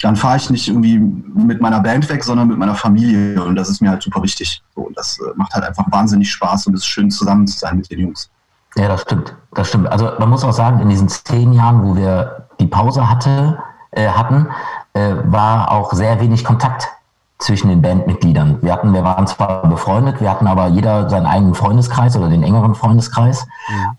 dann 0.00 0.16
fahre 0.16 0.36
ich 0.36 0.50
nicht 0.50 0.68
irgendwie 0.68 0.98
mit 0.98 1.60
meiner 1.60 1.80
Band 1.80 2.08
weg, 2.10 2.22
sondern 2.22 2.48
mit 2.48 2.58
meiner 2.58 2.74
Familie. 2.74 3.42
Und 3.42 3.56
das 3.56 3.70
ist 3.70 3.80
mir 3.80 3.90
halt 3.90 4.02
super 4.02 4.22
wichtig. 4.22 4.62
So, 4.74 4.82
und 4.82 4.96
das 4.98 5.18
äh, 5.18 5.32
macht 5.36 5.54
halt 5.54 5.64
einfach 5.64 5.90
wahnsinnig 5.90 6.30
Spaß 6.30 6.66
und 6.66 6.74
es 6.74 6.80
ist 6.80 6.86
schön 6.86 7.10
zusammen 7.10 7.46
zu 7.46 7.58
sein 7.58 7.78
mit 7.78 7.90
den 7.90 8.00
Jungs. 8.00 8.28
Ja, 8.76 8.88
das 8.88 9.02
stimmt. 9.02 9.34
Das 9.54 9.68
stimmt. 9.68 9.88
Also 9.88 10.10
man 10.18 10.28
muss 10.28 10.44
auch 10.44 10.52
sagen, 10.52 10.80
in 10.80 10.88
diesen 10.88 11.08
zehn 11.08 11.52
Jahren, 11.52 11.82
wo 11.84 11.96
wir 11.96 12.48
die 12.60 12.66
Pause 12.66 13.08
hatte, 13.08 13.58
äh, 13.92 14.08
hatten, 14.08 14.48
äh, 14.92 15.14
war 15.24 15.70
auch 15.70 15.92
sehr 15.94 16.20
wenig 16.20 16.44
Kontakt 16.44 16.88
zwischen 17.38 17.68
den 17.68 17.82
Bandmitgliedern. 17.82 18.58
Wir 18.62 18.72
hatten, 18.72 18.94
wir 18.94 19.04
waren 19.04 19.26
zwar 19.26 19.66
befreundet, 19.68 20.20
wir 20.20 20.30
hatten 20.30 20.46
aber 20.46 20.68
jeder 20.68 21.10
seinen 21.10 21.26
eigenen 21.26 21.54
Freundeskreis 21.54 22.16
oder 22.16 22.28
den 22.28 22.42
engeren 22.42 22.74
Freundeskreis. 22.74 23.46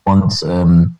Und 0.03 0.43
ähm, 0.47 0.95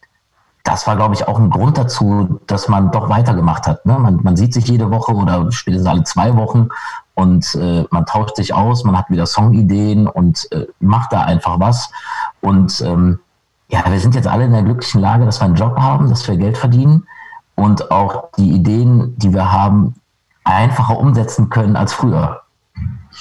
das 0.64 0.88
war, 0.88 0.96
glaube 0.96 1.14
ich, 1.14 1.28
auch 1.28 1.40
ein 1.40 1.50
Grund 1.50 1.78
dazu, 1.78 2.40
dass 2.48 2.68
man 2.68 2.92
doch 2.92 3.08
weitergemacht 3.08 3.68
hat. 3.68 3.86
Ne? 3.86 3.98
Man, 4.00 4.20
man 4.24 4.36
sieht 4.36 4.54
sich 4.54 4.68
jede 4.68 4.92
Woche 4.92 5.14
oder 5.14 5.52
spätestens 5.52 5.88
alle 5.88 6.04
zwei 6.04 6.36
Wochen 6.36 6.70
und 7.14 7.56
äh, 7.56 7.86
man 7.92 8.06
tauscht 8.06 8.36
sich 8.36 8.54
aus, 8.54 8.84
man 8.84 8.98
hat 8.98 9.10
wieder 9.10 9.26
Songideen 9.26 10.08
und 10.08 10.52
äh, 10.52 10.66
macht 10.80 11.14
da 11.14 11.22
einfach 11.22 11.60
was. 11.60 11.92
Und 12.42 12.82
ähm, 12.82 13.20
ja, 13.70 13.84
wir 13.88 14.00
sind 14.00 14.16
jetzt 14.16 14.28
alle 14.28 14.46
in 14.46 14.52
der 14.52 14.64
glücklichen 14.64 15.02
Lage, 15.02 15.26
dass 15.26 15.40
wir 15.40 15.46
einen 15.46 15.56
Job 15.56 15.78
haben, 15.78 16.10
dass 16.10 16.28
wir 16.28 16.36
Geld 16.36 16.58
verdienen 16.58 17.08
und 17.56 17.92
auch 17.92 18.30
die 18.38 18.52
Ideen, 18.52 19.16
die 19.18 19.34
wir 19.34 19.52
haben, 19.52 19.96
einfacher 20.46 20.98
umsetzen 20.98 21.50
können 21.50 21.76
als 21.76 21.94
früher. 21.94 22.42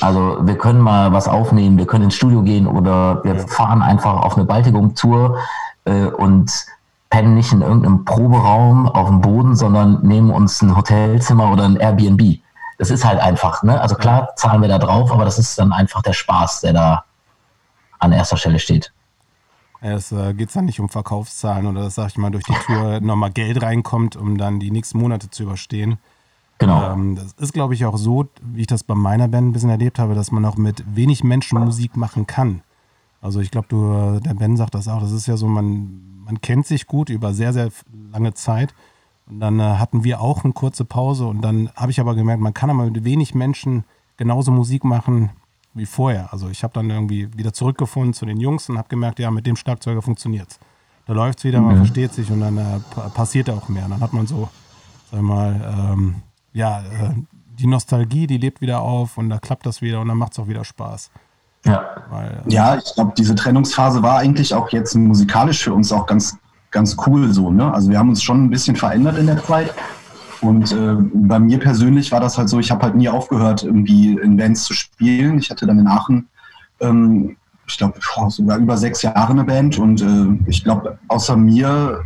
Also 0.00 0.38
wir 0.42 0.58
können 0.58 0.80
mal 0.80 1.12
was 1.12 1.28
aufnehmen, 1.28 1.78
wir 1.78 1.86
können 1.86 2.04
ins 2.04 2.14
Studio 2.14 2.42
gehen 2.42 2.66
oder 2.66 3.22
wir 3.24 3.38
fahren 3.48 3.82
einfach 3.82 4.22
auf 4.22 4.36
eine 4.36 4.44
Baltikum-Tour 4.44 5.38
äh, 5.84 6.06
und 6.06 6.66
pennen 7.10 7.34
nicht 7.34 7.52
in 7.52 7.62
irgendeinem 7.62 8.04
Proberaum 8.04 8.88
auf 8.88 9.08
dem 9.08 9.20
Boden, 9.20 9.54
sondern 9.54 10.02
nehmen 10.02 10.30
uns 10.30 10.60
ein 10.62 10.76
Hotelzimmer 10.76 11.52
oder 11.52 11.64
ein 11.64 11.76
Airbnb. 11.76 12.40
Das 12.78 12.90
ist 12.90 13.04
halt 13.04 13.20
einfach, 13.20 13.62
ne? 13.62 13.80
Also 13.80 13.94
klar 13.94 14.34
zahlen 14.34 14.62
wir 14.62 14.68
da 14.68 14.78
drauf, 14.78 15.12
aber 15.12 15.24
das 15.24 15.38
ist 15.38 15.56
dann 15.58 15.72
einfach 15.72 16.02
der 16.02 16.12
Spaß, 16.12 16.62
der 16.62 16.72
da 16.72 17.04
an 18.00 18.10
erster 18.10 18.36
Stelle 18.36 18.58
steht. 18.58 18.92
Es 19.80 20.10
äh, 20.10 20.34
geht 20.34 20.54
dann 20.56 20.64
nicht 20.64 20.80
um 20.80 20.88
Verkaufszahlen 20.88 21.66
oder 21.66 21.82
dass, 21.82 21.94
sag 21.94 22.08
ich 22.08 22.16
mal, 22.16 22.30
durch 22.30 22.44
die 22.44 22.54
Tour 22.66 23.00
nochmal 23.02 23.30
Geld 23.30 23.62
reinkommt, 23.62 24.16
um 24.16 24.36
dann 24.36 24.58
die 24.58 24.72
nächsten 24.72 24.98
Monate 24.98 25.30
zu 25.30 25.44
überstehen. 25.44 25.98
Genau. 26.58 26.92
Ähm, 26.92 27.16
das 27.16 27.32
ist, 27.32 27.52
glaube 27.52 27.74
ich, 27.74 27.84
auch 27.84 27.96
so, 27.96 28.26
wie 28.42 28.62
ich 28.62 28.66
das 28.66 28.84
bei 28.84 28.94
meiner 28.94 29.28
Band 29.28 29.48
ein 29.48 29.52
bisschen 29.52 29.70
erlebt 29.70 29.98
habe, 29.98 30.14
dass 30.14 30.30
man 30.30 30.44
auch 30.44 30.56
mit 30.56 30.84
wenig 30.94 31.24
Menschen 31.24 31.58
Musik 31.58 31.96
machen 31.96 32.26
kann. 32.26 32.62
Also 33.20 33.40
ich 33.40 33.50
glaube, 33.50 33.66
du, 33.68 34.20
der 34.20 34.34
Ben 34.34 34.56
sagt 34.56 34.74
das 34.74 34.86
auch, 34.86 35.00
das 35.00 35.12
ist 35.12 35.26
ja 35.26 35.36
so, 35.36 35.48
man, 35.48 36.22
man 36.24 36.40
kennt 36.40 36.66
sich 36.66 36.86
gut 36.86 37.08
über 37.10 37.34
sehr, 37.34 37.52
sehr 37.52 37.70
lange 38.12 38.34
Zeit. 38.34 38.74
Und 39.26 39.40
dann 39.40 39.58
äh, 39.58 39.62
hatten 39.62 40.04
wir 40.04 40.20
auch 40.20 40.44
eine 40.44 40.52
kurze 40.52 40.84
Pause 40.84 41.26
und 41.26 41.40
dann 41.40 41.70
habe 41.74 41.90
ich 41.90 41.98
aber 41.98 42.14
gemerkt, 42.14 42.42
man 42.42 42.52
kann 42.52 42.68
aber 42.68 42.84
mit 42.84 43.04
wenig 43.04 43.34
Menschen 43.34 43.84
genauso 44.18 44.52
Musik 44.52 44.84
machen 44.84 45.30
wie 45.72 45.86
vorher. 45.86 46.32
Also 46.32 46.50
ich 46.50 46.62
habe 46.62 46.74
dann 46.74 46.90
irgendwie 46.90 47.36
wieder 47.36 47.52
zurückgefunden 47.54 48.12
zu 48.12 48.26
den 48.26 48.38
Jungs 48.38 48.68
und 48.68 48.76
habe 48.76 48.88
gemerkt, 48.88 49.18
ja, 49.18 49.30
mit 49.30 49.46
dem 49.46 49.56
Schlagzeuger 49.56 50.02
funktioniert's. 50.02 50.60
Da 51.06 51.14
läuft's 51.14 51.42
wieder, 51.44 51.60
man 51.60 51.76
versteht 51.78 52.12
sich 52.12 52.30
und 52.30 52.40
dann 52.40 52.58
äh, 52.58 52.80
pa- 52.94 53.08
passiert 53.08 53.50
auch 53.50 53.68
mehr. 53.68 53.86
Und 53.86 53.92
dann 53.92 54.00
hat 54.00 54.12
man 54.12 54.26
so, 54.26 54.48
sag 55.10 55.22
mal, 55.22 55.90
ähm, 55.92 56.16
ja, 56.54 56.80
äh, 56.80 57.14
die 57.58 57.66
Nostalgie, 57.66 58.26
die 58.26 58.38
lebt 58.38 58.60
wieder 58.60 58.80
auf 58.80 59.18
und 59.18 59.28
da 59.28 59.38
klappt 59.38 59.66
das 59.66 59.82
wieder 59.82 60.00
und 60.00 60.08
dann 60.08 60.16
macht's 60.16 60.38
auch 60.38 60.48
wieder 60.48 60.64
Spaß. 60.64 61.10
Ja. 61.66 61.84
Weil, 62.10 62.42
äh, 62.46 62.52
Ja, 62.52 62.76
ich 62.76 62.94
glaube, 62.94 63.12
diese 63.16 63.34
Trennungsphase 63.34 64.02
war 64.02 64.18
eigentlich 64.18 64.54
auch 64.54 64.70
jetzt 64.70 64.94
musikalisch 64.94 65.62
für 65.64 65.74
uns 65.74 65.92
auch 65.92 66.06
ganz, 66.06 66.38
ganz 66.70 66.96
cool 67.06 67.32
so. 67.32 67.50
Ne? 67.50 67.72
Also 67.72 67.90
wir 67.90 67.98
haben 67.98 68.08
uns 68.08 68.22
schon 68.22 68.44
ein 68.44 68.50
bisschen 68.50 68.76
verändert 68.76 69.18
in 69.18 69.26
der 69.26 69.42
Zeit. 69.42 69.74
Und 70.40 70.72
äh, 70.72 70.96
bei 71.14 71.38
mir 71.38 71.58
persönlich 71.58 72.12
war 72.12 72.20
das 72.20 72.36
halt 72.36 72.48
so, 72.48 72.58
ich 72.58 72.70
habe 72.70 72.82
halt 72.82 72.94
nie 72.94 73.08
aufgehört, 73.08 73.62
irgendwie 73.62 74.18
in 74.18 74.36
Bands 74.36 74.64
zu 74.64 74.74
spielen. 74.74 75.38
Ich 75.38 75.50
hatte 75.50 75.66
dann 75.66 75.78
in 75.78 75.86
Aachen, 75.86 76.28
ähm, 76.80 77.36
ich 77.66 77.78
glaube, 77.78 77.98
sogar 78.28 78.58
über 78.58 78.76
sechs 78.76 79.00
Jahre 79.02 79.32
eine 79.32 79.44
Band. 79.44 79.78
Und 79.78 80.02
äh, 80.02 80.50
ich 80.50 80.62
glaube, 80.62 80.98
außer 81.08 81.36
mir 81.36 82.04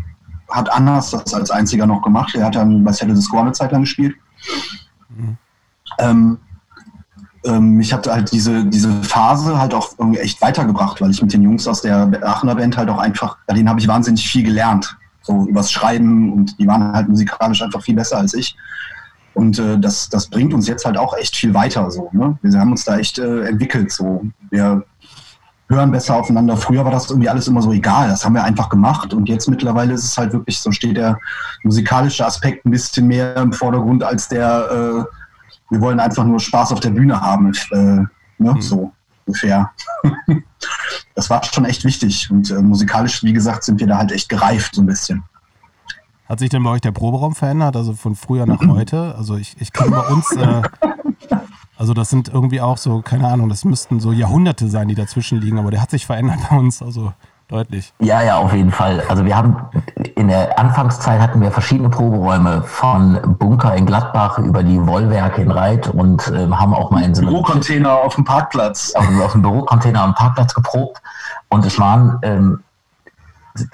hat 0.50 0.72
Annas 0.72 1.10
das 1.10 1.34
als 1.34 1.50
einziger 1.50 1.86
noch 1.86 2.02
gemacht. 2.02 2.34
Er 2.36 2.46
hat 2.46 2.54
dann 2.54 2.84
bei 2.84 2.92
Settle 2.92 3.16
the 3.16 3.22
Score 3.22 3.42
eine 3.42 3.52
Zeit 3.52 3.72
lang 3.72 3.82
gespielt. 3.82 4.14
Ähm, 5.98 6.38
ähm, 7.44 7.76
mich 7.76 7.92
hat 7.92 8.06
halt 8.06 8.32
diese, 8.32 8.64
diese 8.64 9.02
Phase 9.02 9.58
halt 9.58 9.74
auch 9.74 9.92
irgendwie 9.98 10.18
echt 10.18 10.40
weitergebracht, 10.42 11.00
weil 11.00 11.10
ich 11.10 11.22
mit 11.22 11.32
den 11.32 11.42
Jungs 11.42 11.66
aus 11.66 11.82
der 11.82 12.10
Aachener 12.22 12.56
Band 12.56 12.76
halt 12.76 12.90
auch 12.90 12.98
einfach, 12.98 13.38
bei 13.46 13.54
denen 13.54 13.68
habe 13.68 13.80
ich 13.80 13.88
wahnsinnig 13.88 14.28
viel 14.28 14.42
gelernt. 14.42 14.96
So 15.22 15.46
übers 15.46 15.70
Schreiben 15.70 16.32
und 16.32 16.58
die 16.58 16.66
waren 16.66 16.92
halt 16.92 17.08
musikalisch 17.08 17.62
einfach 17.62 17.82
viel 17.82 17.94
besser 17.94 18.18
als 18.18 18.34
ich. 18.34 18.56
Und 19.34 19.58
äh, 19.58 19.78
das, 19.78 20.08
das 20.08 20.26
bringt 20.26 20.52
uns 20.52 20.66
jetzt 20.66 20.84
halt 20.84 20.96
auch 20.96 21.16
echt 21.16 21.36
viel 21.36 21.54
weiter. 21.54 21.90
So, 21.90 22.08
ne? 22.12 22.38
Wir 22.42 22.58
haben 22.58 22.72
uns 22.72 22.84
da 22.84 22.98
echt 22.98 23.18
äh, 23.18 23.44
entwickelt. 23.44 23.92
So. 23.92 24.22
Wir 24.50 24.84
hören 25.68 25.90
besser 25.90 26.16
aufeinander. 26.16 26.56
Früher 26.56 26.84
war 26.84 26.92
das 26.92 27.10
irgendwie 27.10 27.28
alles 27.28 27.46
immer 27.46 27.62
so 27.62 27.72
egal. 27.72 28.08
Das 28.08 28.24
haben 28.24 28.34
wir 28.34 28.44
einfach 28.44 28.68
gemacht. 28.68 29.12
Und 29.12 29.28
jetzt 29.28 29.48
mittlerweile 29.48 29.94
ist 29.94 30.04
es 30.04 30.16
halt 30.16 30.32
wirklich 30.32 30.58
so, 30.58 30.72
steht 30.72 30.96
der 30.96 31.18
musikalische 31.62 32.24
Aspekt 32.24 32.64
ein 32.64 32.70
bisschen 32.70 33.06
mehr 33.06 33.36
im 33.36 33.52
Vordergrund 33.52 34.02
als 34.02 34.28
der, 34.28 34.70
äh, 34.70 35.04
wir 35.70 35.80
wollen 35.80 36.00
einfach 36.00 36.24
nur 36.24 36.40
Spaß 36.40 36.72
auf 36.72 36.80
der 36.80 36.90
Bühne 36.90 37.20
haben. 37.20 37.52
Äh, 37.72 38.04
ne? 38.38 38.56
So 38.60 38.92
ungefähr. 39.26 39.70
das 41.14 41.28
war 41.28 41.44
schon 41.44 41.66
echt 41.66 41.84
wichtig. 41.84 42.30
Und 42.30 42.50
äh, 42.50 42.62
musikalisch, 42.62 43.22
wie 43.22 43.32
gesagt, 43.32 43.64
sind 43.64 43.78
wir 43.78 43.86
da 43.86 43.98
halt 43.98 44.12
echt 44.12 44.28
gereift 44.28 44.74
so 44.74 44.82
ein 44.82 44.86
bisschen. 44.86 45.22
Hat 46.28 46.40
sich 46.40 46.50
denn 46.50 46.62
bei 46.62 46.70
euch 46.70 46.82
der 46.82 46.92
Proberaum 46.92 47.34
verändert, 47.34 47.76
also 47.76 47.94
von 47.94 48.14
früher 48.14 48.46
nach 48.46 48.60
heute? 48.68 49.14
Also 49.16 49.36
ich, 49.36 49.56
ich 49.60 49.72
kann 49.72 49.90
bei 49.90 50.00
uns, 50.00 50.30
äh, 50.32 50.62
also 51.78 51.94
das 51.94 52.10
sind 52.10 52.28
irgendwie 52.28 52.60
auch 52.60 52.76
so, 52.76 53.00
keine 53.00 53.28
Ahnung, 53.28 53.48
das 53.48 53.64
müssten 53.64 54.00
so 54.00 54.12
Jahrhunderte 54.12 54.68
sein, 54.68 54.88
die 54.88 54.94
dazwischen 54.94 55.40
liegen, 55.40 55.58
aber 55.58 55.70
der 55.70 55.80
hat 55.80 55.90
sich 55.90 56.04
verändert 56.06 56.38
bei 56.50 56.56
uns, 56.56 56.82
also 56.82 57.12
deutlich. 57.48 57.94
Ja, 58.00 58.20
ja, 58.20 58.36
auf 58.36 58.52
jeden 58.52 58.70
Fall. 58.72 59.02
Also 59.08 59.24
wir 59.24 59.34
haben 59.34 59.56
in 60.16 60.28
der 60.28 60.58
Anfangszeit 60.58 61.18
hatten 61.18 61.40
wir 61.40 61.50
verschiedene 61.50 61.88
Proberäume 61.88 62.60
von 62.62 63.18
Bunker 63.38 63.74
in 63.74 63.86
Gladbach 63.86 64.38
über 64.38 64.62
die 64.62 64.86
Wollwerke 64.86 65.40
in 65.40 65.50
Reit 65.50 65.88
und 65.88 66.30
ähm, 66.36 66.60
haben 66.60 66.74
auch 66.74 66.90
mal 66.90 67.02
in 67.02 67.14
so 67.14 67.22
einem 67.22 67.30
Bürocontainer 67.30 67.92
auf 67.92 68.16
dem 68.16 68.24
Parkplatz. 68.24 68.92
auf, 68.94 69.06
dem- 69.06 69.22
auf 69.22 69.32
dem 69.32 69.40
Bürocontainer 69.42 70.02
am 70.02 70.14
Parkplatz 70.14 70.52
geprobt. 70.52 71.00
Und 71.48 71.64
es 71.64 71.78
waren 71.78 72.18
ähm, 72.22 72.60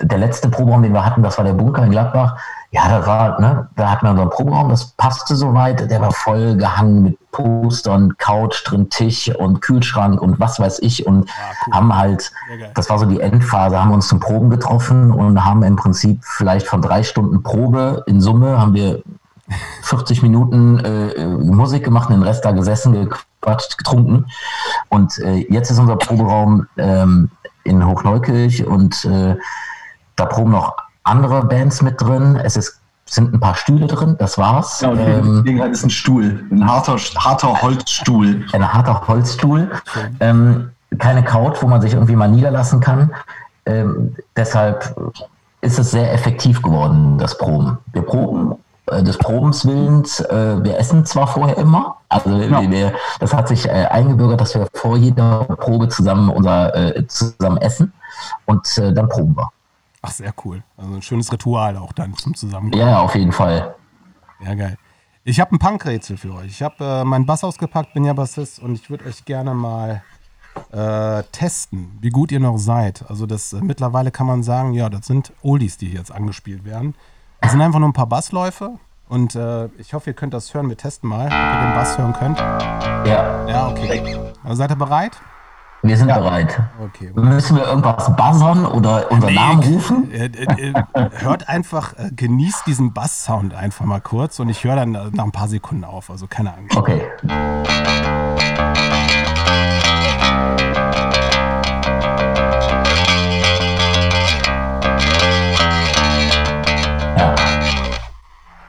der 0.00 0.18
letzte 0.18 0.48
Proberaum, 0.48 0.82
den 0.82 0.92
wir 0.92 1.04
hatten, 1.04 1.22
das 1.22 1.36
war 1.36 1.44
der 1.44 1.52
Bunker 1.54 1.84
in 1.84 1.90
Gladbach. 1.90 2.36
Ja, 2.74 2.88
das 2.88 3.06
war, 3.06 3.40
ne, 3.40 3.68
da 3.76 3.88
hatten 3.88 4.04
wir 4.04 4.10
unseren 4.10 4.30
Proberaum, 4.30 4.68
das 4.68 4.86
passte 4.96 5.36
soweit. 5.36 5.88
Der 5.88 6.00
war 6.00 6.10
voll 6.10 6.56
gehangen 6.56 7.04
mit 7.04 7.30
Postern, 7.30 8.16
Couch 8.18 8.64
drin, 8.64 8.90
Tisch 8.90 9.32
und 9.32 9.60
Kühlschrank 9.60 10.20
und 10.20 10.40
was 10.40 10.58
weiß 10.58 10.80
ich. 10.80 11.06
Und 11.06 11.30
cool. 11.66 11.72
haben 11.72 11.94
halt, 11.94 12.32
das 12.74 12.90
war 12.90 12.98
so 12.98 13.06
die 13.06 13.20
Endphase, 13.20 13.80
haben 13.80 13.92
uns 13.92 14.08
zum 14.08 14.18
Proben 14.18 14.50
getroffen 14.50 15.12
und 15.12 15.44
haben 15.44 15.62
im 15.62 15.76
Prinzip 15.76 16.18
vielleicht 16.24 16.66
von 16.66 16.82
drei 16.82 17.04
Stunden 17.04 17.44
Probe 17.44 18.02
in 18.08 18.20
Summe 18.20 18.58
haben 18.58 18.74
wir 18.74 19.04
40 19.82 20.22
Minuten 20.22 20.80
äh, 20.80 21.10
äh, 21.10 21.26
Musik 21.28 21.84
gemacht, 21.84 22.10
den 22.10 22.24
Rest 22.24 22.44
da 22.44 22.50
gesessen, 22.50 22.92
gequatscht, 22.92 23.78
getrunken. 23.78 24.26
Und 24.88 25.16
äh, 25.20 25.46
jetzt 25.48 25.70
ist 25.70 25.78
unser 25.78 25.94
Proberaum 25.94 26.66
ähm, 26.76 27.30
in 27.62 27.86
Hochneukirch 27.86 28.66
und 28.66 29.04
äh, 29.04 29.36
da 30.16 30.26
proben 30.26 30.50
noch 30.50 30.83
andere 31.04 31.44
Bands 31.44 31.82
mit 31.82 32.00
drin. 32.00 32.40
Es 32.42 32.56
ist, 32.56 32.80
sind 33.06 33.32
ein 33.34 33.40
paar 33.40 33.54
Stühle 33.54 33.86
drin, 33.86 34.16
das 34.18 34.38
war's. 34.38 34.80
Ja, 34.80 34.88
und 34.90 34.98
ähm, 34.98 35.34
das 35.36 35.44
Ding 35.44 35.60
halt 35.60 35.72
ist 35.72 35.84
ein 35.84 35.90
Stuhl, 35.90 36.44
ein 36.50 36.66
harter, 36.66 36.96
harter 37.16 37.62
Holzstuhl. 37.62 38.44
ein 38.52 38.72
harter 38.72 39.06
Holzstuhl, 39.06 39.70
ähm, 40.20 40.70
keine 40.98 41.22
Couch, 41.22 41.56
wo 41.60 41.66
man 41.68 41.80
sich 41.80 41.92
irgendwie 41.94 42.16
mal 42.16 42.28
niederlassen 42.28 42.80
kann. 42.80 43.10
Ähm, 43.66 44.14
deshalb 44.36 44.96
ist 45.60 45.78
es 45.78 45.90
sehr 45.90 46.12
effektiv 46.12 46.62
geworden, 46.62 47.18
das 47.18 47.36
Proben. 47.38 47.78
Wir 47.92 48.02
proben 48.02 48.54
äh, 48.86 49.02
des 49.02 49.16
Probens 49.18 49.66
willens, 49.66 50.20
äh, 50.20 50.62
wir 50.62 50.78
essen 50.78 51.04
zwar 51.06 51.26
vorher 51.26 51.56
immer, 51.56 51.96
also 52.08 52.30
Ja. 52.30 52.70
wir, 52.70 52.92
das 53.20 53.32
hat 53.34 53.48
sich 53.48 53.66
äh, 53.66 53.86
eingebürgert, 53.86 54.40
dass 54.40 54.54
wir 54.54 54.66
vor 54.74 54.96
jeder 54.96 55.44
Probe 55.44 55.88
zusammen 55.88 56.28
unser 56.28 56.72
zusammen 57.08 57.56
essen 57.58 57.92
und 58.46 58.66
dann 58.78 59.08
proben 59.08 59.36
wir. 59.36 59.50
Ach, 60.06 60.10
sehr 60.10 60.34
cool. 60.44 60.62
Also 60.76 60.94
ein 60.94 61.02
schönes 61.02 61.32
Ritual 61.32 61.78
auch 61.78 61.92
dann 61.92 62.14
zum 62.16 62.34
Zusammenkommen. 62.34 62.86
Ja, 62.86 63.00
auf 63.00 63.14
jeden 63.14 63.32
Fall. 63.32 63.74
Ja, 64.44 64.54
geil. 64.54 64.76
Ich 65.24 65.40
habe 65.40 65.54
ein 65.54 65.58
Punkrätsel 65.58 66.18
für 66.18 66.34
euch. 66.34 66.48
Ich 66.48 66.62
habe 66.62 66.84
äh, 66.84 67.04
meinen 67.04 67.24
Bass 67.24 67.42
ausgepackt, 67.42 67.94
bin 67.94 68.04
ja 68.04 68.12
Bassist 68.12 68.58
und 68.58 68.74
ich 68.74 68.90
würde 68.90 69.06
euch 69.06 69.24
gerne 69.24 69.54
mal 69.54 70.02
äh, 70.72 71.22
testen, 71.32 71.96
wie 72.02 72.10
gut 72.10 72.32
ihr 72.32 72.40
noch 72.40 72.58
seid. 72.58 73.02
Also 73.08 73.24
das 73.24 73.54
äh, 73.54 73.62
mittlerweile 73.62 74.10
kann 74.10 74.26
man 74.26 74.42
sagen, 74.42 74.74
ja, 74.74 74.90
das 74.90 75.06
sind 75.06 75.32
Oldies, 75.42 75.78
die 75.78 75.88
hier 75.88 76.00
jetzt 76.00 76.12
angespielt 76.12 76.66
werden. 76.66 76.94
Das 77.40 77.52
sind 77.52 77.62
einfach 77.62 77.78
nur 77.78 77.88
ein 77.88 77.94
paar 77.94 78.06
Bassläufe 78.06 78.78
und 79.08 79.34
äh, 79.34 79.66
ich 79.78 79.94
hoffe, 79.94 80.10
ihr 80.10 80.14
könnt 80.14 80.34
das 80.34 80.52
hören. 80.52 80.68
Wir 80.68 80.76
testen 80.76 81.08
mal, 81.08 81.28
ob 81.28 81.32
ihr 81.32 81.62
den 81.62 81.74
Bass 81.74 81.96
hören 81.96 82.12
könnt. 82.12 82.38
Ja, 82.38 83.48
Ja, 83.48 83.68
okay. 83.68 84.18
Also 84.42 84.56
seid 84.56 84.70
ihr 84.70 84.76
bereit? 84.76 85.12
Wir 85.84 85.98
sind 85.98 86.08
Ja. 86.08 86.18
bereit. 86.18 86.58
Okay. 86.82 87.10
Müssen 87.14 87.56
wir 87.56 87.66
irgendwas 87.66 88.16
buzzern 88.16 88.64
oder 88.64 89.12
unseren 89.12 89.34
Namen 89.34 89.62
rufen? 89.62 90.10
Äh, 90.10 90.26
äh, 90.26 90.70
äh, 90.70 91.10
hört 91.18 91.48
einfach, 91.48 91.92
äh, 91.98 92.10
genießt 92.10 92.66
diesen 92.66 92.94
Bass-Sound 92.94 93.52
einfach 93.54 93.84
mal 93.84 94.00
kurz 94.00 94.40
und 94.40 94.48
ich 94.48 94.64
höre 94.64 94.76
dann 94.76 94.94
äh, 94.94 95.10
nach 95.12 95.24
ein 95.24 95.32
paar 95.32 95.48
Sekunden 95.48 95.84
auf, 95.84 96.08
also 96.08 96.26
keine 96.26 96.54
Angst. 96.54 96.74
Okay. 96.74 97.02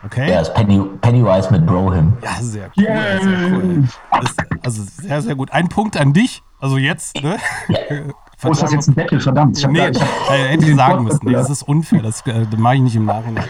Okay? 0.05 0.27
der 0.27 0.41
ist 0.41 0.53
Penny, 0.53 0.79
Pennywise 1.01 1.49
mit 1.51 1.65
Brohim. 1.65 2.13
Ja, 2.23 2.31
sehr 2.41 2.69
cool. 2.77 2.83
Sehr 2.85 3.51
cool. 3.51 3.83
Das, 4.21 4.35
also 4.63 4.83
sehr, 4.83 5.21
sehr 5.21 5.35
gut. 5.35 5.51
Ein 5.51 5.67
Punkt 5.69 5.97
an 5.97 6.13
dich. 6.13 6.43
Also 6.59 6.77
jetzt, 6.77 7.21
ne? 7.21 7.37
Oh, 8.43 8.51
ist 8.51 8.61
das 8.61 8.73
jetzt 8.73 8.89
ein 8.89 8.93
Battle? 8.95 9.19
Verdammt. 9.19 9.57
Ich 9.57 9.65
Nee, 9.65 9.79
äh, 9.79 9.93
hätte 10.29 10.65
ich 10.69 10.75
sagen 10.75 11.05
müssen. 11.05 11.21
Nee, 11.23 11.31
das 11.31 11.49
ist 11.49 11.63
unfair. 11.63 12.01
Das, 12.03 12.21
äh, 12.27 12.45
das 12.45 12.59
mache 12.59 12.75
ich 12.75 12.81
nicht 12.81 12.95
im 12.95 13.05
Nachhinein. 13.05 13.45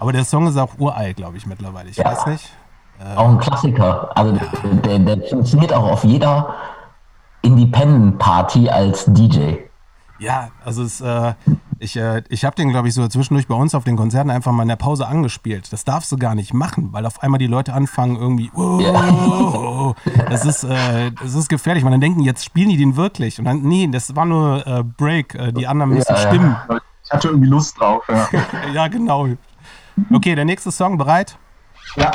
Aber 0.00 0.12
der 0.12 0.24
Song 0.24 0.46
ist 0.46 0.56
auch 0.56 0.70
uralt, 0.78 1.16
glaube 1.16 1.36
ich, 1.36 1.44
mittlerweile. 1.46 1.90
Ich 1.90 1.96
Ja. 1.96 2.04
weiß 2.06 2.26
nicht. 2.28 2.48
Auch 3.16 3.28
ein 3.28 3.38
Klassiker. 3.40 4.10
Also 4.16 4.38
der, 4.84 4.98
der 5.00 5.28
funktioniert 5.28 5.72
auch 5.74 5.90
auf 5.90 6.04
jeder 6.04 6.54
Independent 7.42 8.18
Party 8.18 8.68
als 8.70 9.04
DJ. 9.08 9.54
Ja, 10.18 10.50
also 10.64 10.82
es, 10.82 11.00
äh, 11.00 11.34
ich, 11.78 11.96
äh, 11.96 12.22
ich 12.28 12.44
habe 12.44 12.56
den, 12.56 12.70
glaube 12.70 12.88
ich, 12.88 12.94
so 12.94 13.06
zwischendurch 13.06 13.46
bei 13.46 13.54
uns 13.54 13.74
auf 13.74 13.84
den 13.84 13.96
Konzerten 13.96 14.30
einfach 14.30 14.50
mal 14.50 14.62
in 14.62 14.68
der 14.68 14.76
Pause 14.76 15.06
angespielt. 15.06 15.72
Das 15.72 15.84
darfst 15.84 16.10
du 16.10 16.16
gar 16.16 16.34
nicht 16.34 16.52
machen, 16.52 16.92
weil 16.92 17.06
auf 17.06 17.22
einmal 17.22 17.38
die 17.38 17.46
Leute 17.46 17.72
anfangen 17.72 18.16
irgendwie, 18.16 18.50
oh, 18.54 19.94
das 20.28 20.44
ist, 20.44 20.64
äh, 20.64 21.12
das 21.12 21.34
ist 21.34 21.48
gefährlich. 21.48 21.84
Man 21.84 21.92
dann 21.92 22.00
denken, 22.00 22.20
jetzt 22.20 22.44
spielen 22.44 22.68
die 22.68 22.76
den 22.76 22.96
wirklich. 22.96 23.38
Und 23.38 23.44
dann, 23.44 23.62
nee, 23.62 23.86
das 23.86 24.16
war 24.16 24.24
nur 24.24 24.66
äh, 24.66 24.82
Break. 24.82 25.34
Äh, 25.34 25.52
die 25.52 25.66
anderen 25.66 25.92
müssen 25.92 26.12
Ja, 26.12 26.20
ja. 26.22 26.28
stimmen. 26.28 26.56
Ich 27.04 27.10
hatte 27.12 27.28
irgendwie 27.28 27.48
Lust 27.48 27.78
drauf. 27.78 28.02
Ja. 28.08 28.28
Ja, 28.72 28.88
genau. 28.88 29.28
Okay, 30.12 30.34
der 30.34 30.44
nächste 30.44 30.70
Song 30.70 30.98
bereit? 30.98 31.38
ja. 31.96 32.10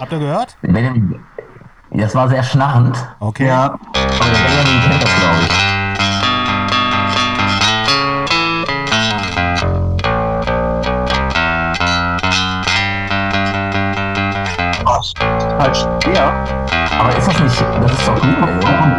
Habt 0.00 0.12
ihr 0.12 0.18
gehört? 0.18 0.56
Benjamin, 0.62 1.20
das 1.90 2.14
war 2.14 2.26
sehr 2.26 2.42
schnarrend, 2.42 2.96
Okay. 3.20 3.46
ja. 3.48 3.64
aber 3.64 3.78
der 3.92 4.48
Benjamin 4.48 4.80
kennt 4.88 5.02
das, 5.02 5.20
glaube 5.20 5.36
ich. 5.42 5.70
Total 15.12 15.74
schwer. 15.74 16.32
Aber 16.98 17.16
ist 17.16 17.28
das 17.28 17.40
nicht, 17.40 17.60
das 17.60 17.92
ist 17.92 18.08
doch 18.08 18.18
Day, 18.20 18.30
oder? 18.36 18.96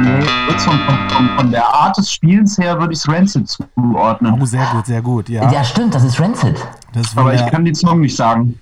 Nee, 0.00 0.26
jetzt 0.48 0.64
von, 0.64 0.78
von, 1.08 1.28
von, 1.36 1.50
der 1.50 1.66
Art 1.66 1.96
des 1.96 2.12
Spielens 2.12 2.56
her 2.58 2.78
würde 2.78 2.92
ich 2.92 3.00
es 3.00 3.08
Rancid 3.08 3.48
zuordnen. 3.48 4.38
Oh, 4.40 4.44
sehr 4.44 4.66
gut, 4.72 4.86
sehr 4.86 5.02
gut. 5.02 5.28
Ja, 5.28 5.50
Ja, 5.50 5.64
stimmt, 5.64 5.94
das 5.94 6.04
ist 6.04 6.20
Rancid. 6.20 6.56
das 6.92 7.16
Aber 7.16 7.34
ich 7.34 7.44
kann 7.46 7.64
den 7.64 7.74
Song 7.74 8.00
nicht 8.00 8.14
sagen. 8.16 8.60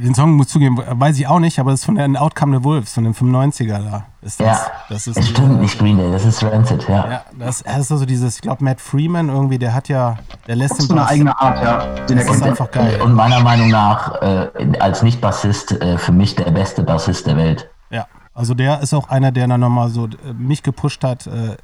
Den 0.00 0.14
Song 0.14 0.32
muss 0.32 0.48
zugeben, 0.48 0.78
weiß 0.78 1.18
ich 1.18 1.26
auch 1.26 1.38
nicht, 1.38 1.58
aber 1.58 1.70
das 1.70 1.80
ist 1.80 1.86
von 1.86 1.94
der 1.96 2.08
Outcome 2.20 2.58
the 2.58 2.64
Wolves, 2.64 2.92
von 2.94 3.04
dem 3.04 3.12
95er 3.14 3.78
da. 3.90 4.06
Ist 4.22 4.40
das, 4.40 4.46
Ja, 4.46 4.66
das 4.88 5.06
ist 5.06 5.16
es 5.16 5.28
stimmt 5.28 5.60
nicht 5.60 5.78
Green 5.78 5.96
Day, 5.98 6.10
das 6.10 6.24
ist 6.24 6.42
Rancid, 6.42 6.88
ja. 6.88 7.10
Ja, 7.10 7.24
das, 7.38 7.62
das 7.62 7.78
ist 7.78 7.92
also 7.92 8.04
dieses, 8.06 8.36
ich 8.36 8.40
glaube, 8.42 8.64
Matt 8.64 8.80
Freeman 8.80 9.28
irgendwie, 9.28 9.58
der 9.58 9.74
hat 9.74 9.88
ja, 9.88 10.16
der 10.46 10.56
lässt 10.56 10.72
Das 10.72 10.78
ist 10.80 10.88
den 10.88 10.88
so 10.88 10.94
eine 10.94 11.02
Bass- 11.02 11.10
eigene 11.12 11.38
Art, 11.40 11.62
ja. 11.62 12.06
Den 12.06 12.16
Das 12.18 12.28
ist 12.28 12.42
einfach 12.42 12.70
geil. 12.70 13.00
Und 13.02 13.14
meiner 13.14 13.40
Meinung 13.40 13.68
nach 13.68 14.20
äh, 14.22 14.48
als 14.80 15.02
Nicht-Bassist 15.02 15.72
äh, 15.72 15.98
für 15.98 16.12
mich 16.12 16.34
der 16.34 16.50
beste 16.50 16.82
Bassist 16.82 17.26
der 17.26 17.36
Welt. 17.36 17.68
Ja, 17.90 18.06
also 18.34 18.54
der 18.54 18.80
ist 18.80 18.94
auch 18.94 19.08
einer, 19.08 19.32
der 19.32 19.46
dann 19.48 19.60
nochmal 19.60 19.88
so 19.90 20.06
äh, 20.06 20.32
mich 20.36 20.62
gepusht 20.62 21.04
hat, 21.04 21.26
äh, 21.26 21.56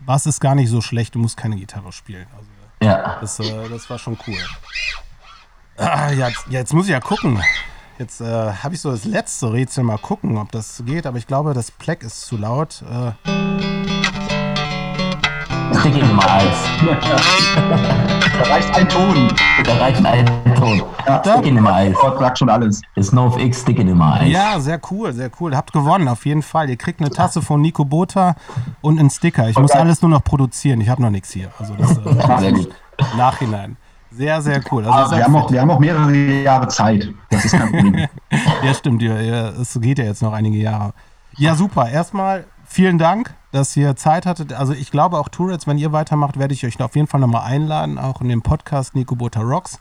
Bass 0.00 0.26
ist 0.26 0.40
gar 0.40 0.54
nicht 0.54 0.68
so 0.70 0.80
schlecht, 0.80 1.14
du 1.14 1.18
musst 1.18 1.36
keine 1.36 1.56
Gitarre 1.56 1.90
spielen. 1.92 2.26
Also 2.36 2.48
Ja. 2.82 3.16
das, 3.20 3.40
äh, 3.40 3.68
das 3.70 3.88
war 3.88 3.98
schon 3.98 4.18
cool. 4.26 4.36
Ah, 5.76 6.10
ja, 6.12 6.28
jetzt, 6.28 6.46
ja, 6.70 6.76
muss 6.76 6.86
ich 6.86 6.92
ja 6.92 7.00
gucken. 7.00 7.40
Jetzt 7.98 8.20
äh, 8.20 8.24
habe 8.24 8.74
ich 8.74 8.80
so 8.80 8.90
das 8.90 9.04
letzte 9.04 9.52
Rätsel 9.52 9.84
mal 9.84 9.98
gucken, 9.98 10.36
ob 10.38 10.50
das 10.52 10.82
geht, 10.84 11.06
aber 11.06 11.18
ich 11.18 11.26
glaube, 11.26 11.54
das 11.54 11.70
Pleck 11.70 12.02
ist 12.02 12.22
zu 12.22 12.36
laut. 12.36 12.82
Äh, 12.90 13.12
1. 15.84 16.56
Da 18.36 18.42
reicht 18.50 18.74
ein 18.76 18.88
Ton. 18.88 19.32
Da 19.64 19.74
reicht 19.76 20.04
ein 20.04 20.26
Ton. 20.56 20.82
Stick 21.22 21.46
in 21.46 21.54
Nummer 21.54 21.74
1. 21.74 21.96
Gott 21.96 22.18
sagt 22.18 22.38
schon 22.38 22.48
alles. 22.50 22.80
Ist 22.96 23.12
No 23.12 23.26
of 23.26 23.38
X, 23.38 23.60
Stick 23.62 23.78
in 23.78 23.86
Nummer 23.88 24.14
1. 24.14 24.32
Ja, 24.32 24.58
sehr 24.58 24.80
cool, 24.90 25.12
sehr 25.12 25.30
cool. 25.40 25.54
Habt 25.56 25.72
gewonnen, 25.72 26.08
auf 26.08 26.26
jeden 26.26 26.42
Fall. 26.42 26.68
Ihr 26.68 26.76
kriegt 26.76 27.00
eine 27.00 27.10
Tasse 27.10 27.42
von 27.42 27.60
Nico 27.60 27.84
Bota 27.84 28.34
und 28.80 28.98
einen 28.98 29.10
Sticker. 29.10 29.48
Ich 29.48 29.56
muss 29.58 29.70
Okay. 29.70 29.80
alles 29.80 30.02
nur 30.02 30.10
noch 30.10 30.24
produzieren. 30.24 30.80
Ich 30.80 30.88
habe 30.88 31.00
noch 31.00 31.10
nichts 31.10 31.30
hier. 31.30 31.50
Also 31.60 31.74
das 31.74 31.96
äh, 31.98 32.38
Sehr 32.40 32.52
gut. 32.52 32.74
im 33.12 33.16
Nachhinein. 33.18 33.76
Sehr, 34.16 34.40
sehr 34.42 34.60
cool. 34.70 34.84
Also 34.86 35.14
Ah, 35.14 35.16
wir, 35.18 35.24
haben 35.24 35.36
auch, 35.36 35.50
wir 35.50 35.60
haben 35.60 35.70
auch 35.70 35.78
mehrere 35.80 36.12
Jahre 36.14 36.68
Zeit. 36.68 37.12
Das 37.30 37.44
ist 37.44 37.52
kein 37.52 37.72
Problem. 37.72 38.08
ja, 38.62 38.74
stimmt. 38.74 39.02
Es 39.02 39.78
geht 39.80 39.98
ja 39.98 40.04
jetzt 40.04 40.22
noch 40.22 40.32
einige 40.32 40.58
Jahre. 40.58 40.92
Ja, 41.36 41.54
super. 41.56 41.88
Erstmal 41.88 42.44
vielen 42.64 42.98
Dank, 42.98 43.34
dass 43.50 43.76
ihr 43.76 43.96
Zeit 43.96 44.26
hattet. 44.26 44.52
Also 44.52 44.72
ich 44.72 44.90
glaube 44.90 45.18
auch 45.18 45.28
Tourettes, 45.28 45.66
wenn 45.66 45.78
ihr 45.78 45.92
weitermacht, 45.92 46.38
werde 46.38 46.54
ich 46.54 46.64
euch 46.64 46.80
auf 46.80 46.94
jeden 46.94 47.08
Fall 47.08 47.20
nochmal 47.20 47.44
einladen, 47.50 47.98
auch 47.98 48.20
in 48.20 48.28
den 48.28 48.42
Podcast 48.42 48.94
Nico 48.94 49.16
Bota 49.16 49.40
Rocks. 49.40 49.80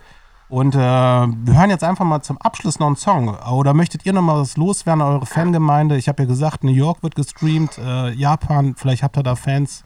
Und 0.50 0.76
äh, 0.76 0.78
wir 0.80 1.58
hören 1.58 1.70
jetzt 1.70 1.84
einfach 1.84 2.06
mal 2.06 2.22
zum 2.22 2.38
Abschluss 2.38 2.80
noch 2.80 2.88
einen 2.88 2.96
Song. 2.96 3.36
Oder 3.52 3.74
möchtet 3.74 4.06
ihr 4.06 4.14
noch 4.14 4.22
mal 4.22 4.40
was 4.40 4.58
loswerden, 4.58 5.02
eure 5.02 5.26
Fangemeinde? 5.26 5.98
Ich 5.98 6.08
habe 6.08 6.24
ja 6.24 6.28
gesagt, 6.28 6.64
New 6.64 6.72
York 6.72 7.02
wird 7.02 7.16
gestreamt, 7.16 7.78
äh, 7.78 8.12
Japan, 8.12 8.76
vielleicht 8.78 9.04
habt 9.04 9.18
ihr 9.18 9.24
da 9.24 9.36
Fans. 9.36 9.84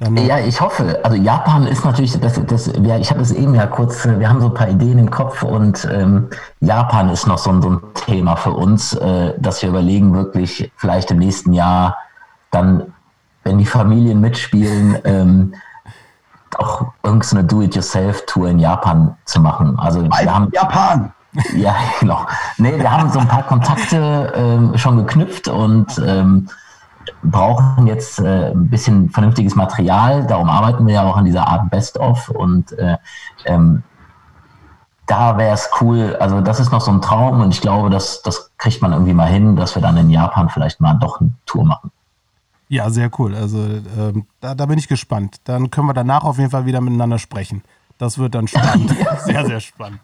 Ja, 0.00 0.38
ich 0.38 0.60
hoffe. 0.60 0.98
Also 1.02 1.16
Japan 1.16 1.66
ist 1.66 1.84
natürlich, 1.84 2.18
das, 2.18 2.40
das, 2.46 2.72
ja, 2.82 2.96
ich 2.96 3.10
habe 3.10 3.20
es 3.20 3.32
eben 3.32 3.54
ja 3.54 3.66
kurz, 3.66 4.06
wir 4.06 4.28
haben 4.28 4.40
so 4.40 4.46
ein 4.46 4.54
paar 4.54 4.68
Ideen 4.68 4.98
im 4.98 5.10
Kopf 5.10 5.42
und 5.42 5.86
ähm, 5.92 6.30
Japan 6.60 7.10
ist 7.10 7.26
noch 7.26 7.36
so 7.36 7.50
ein, 7.50 7.60
so 7.60 7.70
ein 7.70 7.80
Thema 7.94 8.36
für 8.36 8.52
uns, 8.52 8.94
äh, 8.94 9.34
dass 9.38 9.60
wir 9.60 9.68
überlegen, 9.68 10.14
wirklich 10.14 10.72
vielleicht 10.76 11.10
im 11.10 11.18
nächsten 11.18 11.52
Jahr 11.52 11.98
dann, 12.50 12.94
wenn 13.44 13.58
die 13.58 13.66
Familien 13.66 14.22
mitspielen, 14.22 14.98
ähm, 15.04 15.54
auch 16.56 16.86
irgendeine 17.02 17.44
Do-it-yourself-Tour 17.44 18.48
in 18.48 18.58
Japan 18.58 19.16
zu 19.26 19.40
machen. 19.40 19.78
Also 19.78 20.02
wir 20.02 20.34
haben 20.34 20.50
Japan. 20.52 21.12
ja, 21.56 21.76
genau. 22.00 22.26
Nee, 22.56 22.76
wir 22.76 22.90
haben 22.90 23.10
so 23.10 23.20
ein 23.20 23.28
paar 23.28 23.44
Kontakte 23.44 24.32
ähm, 24.34 24.76
schon 24.76 24.96
geknüpft 24.96 25.46
und 25.46 25.86
ähm, 26.04 26.48
brauchen 27.22 27.86
jetzt 27.86 28.18
äh, 28.18 28.50
ein 28.50 28.68
bisschen 28.68 29.10
vernünftiges 29.10 29.54
Material. 29.54 30.26
Darum 30.26 30.48
arbeiten 30.48 30.86
wir 30.86 30.94
ja 30.94 31.02
auch 31.02 31.16
an 31.16 31.24
dieser 31.24 31.46
Art 31.46 31.70
Best-of 31.70 32.28
und 32.30 32.72
äh, 32.72 32.96
ähm, 33.46 33.82
da 35.06 35.36
wäre 35.36 35.54
es 35.54 35.68
cool, 35.80 36.16
also 36.20 36.40
das 36.40 36.60
ist 36.60 36.70
noch 36.70 36.80
so 36.80 36.92
ein 36.92 37.00
Traum 37.00 37.40
und 37.40 37.52
ich 37.52 37.60
glaube, 37.60 37.90
das, 37.90 38.22
das 38.22 38.52
kriegt 38.58 38.80
man 38.80 38.92
irgendwie 38.92 39.12
mal 39.12 39.26
hin, 39.26 39.56
dass 39.56 39.74
wir 39.74 39.82
dann 39.82 39.96
in 39.96 40.08
Japan 40.08 40.48
vielleicht 40.48 40.80
mal 40.80 40.94
doch 40.94 41.20
eine 41.20 41.32
Tour 41.46 41.64
machen. 41.64 41.90
Ja, 42.68 42.88
sehr 42.90 43.10
cool. 43.18 43.34
Also 43.34 43.58
ähm, 43.58 44.26
da, 44.40 44.54
da 44.54 44.66
bin 44.66 44.78
ich 44.78 44.86
gespannt. 44.86 45.38
Dann 45.44 45.72
können 45.72 45.88
wir 45.88 45.94
danach 45.94 46.22
auf 46.22 46.38
jeden 46.38 46.50
Fall 46.50 46.66
wieder 46.66 46.80
miteinander 46.80 47.18
sprechen. 47.18 47.64
Das 47.98 48.18
wird 48.18 48.36
dann 48.36 48.46
spannend. 48.46 48.94
sehr, 49.24 49.44
sehr 49.44 49.58
spannend. 49.58 50.00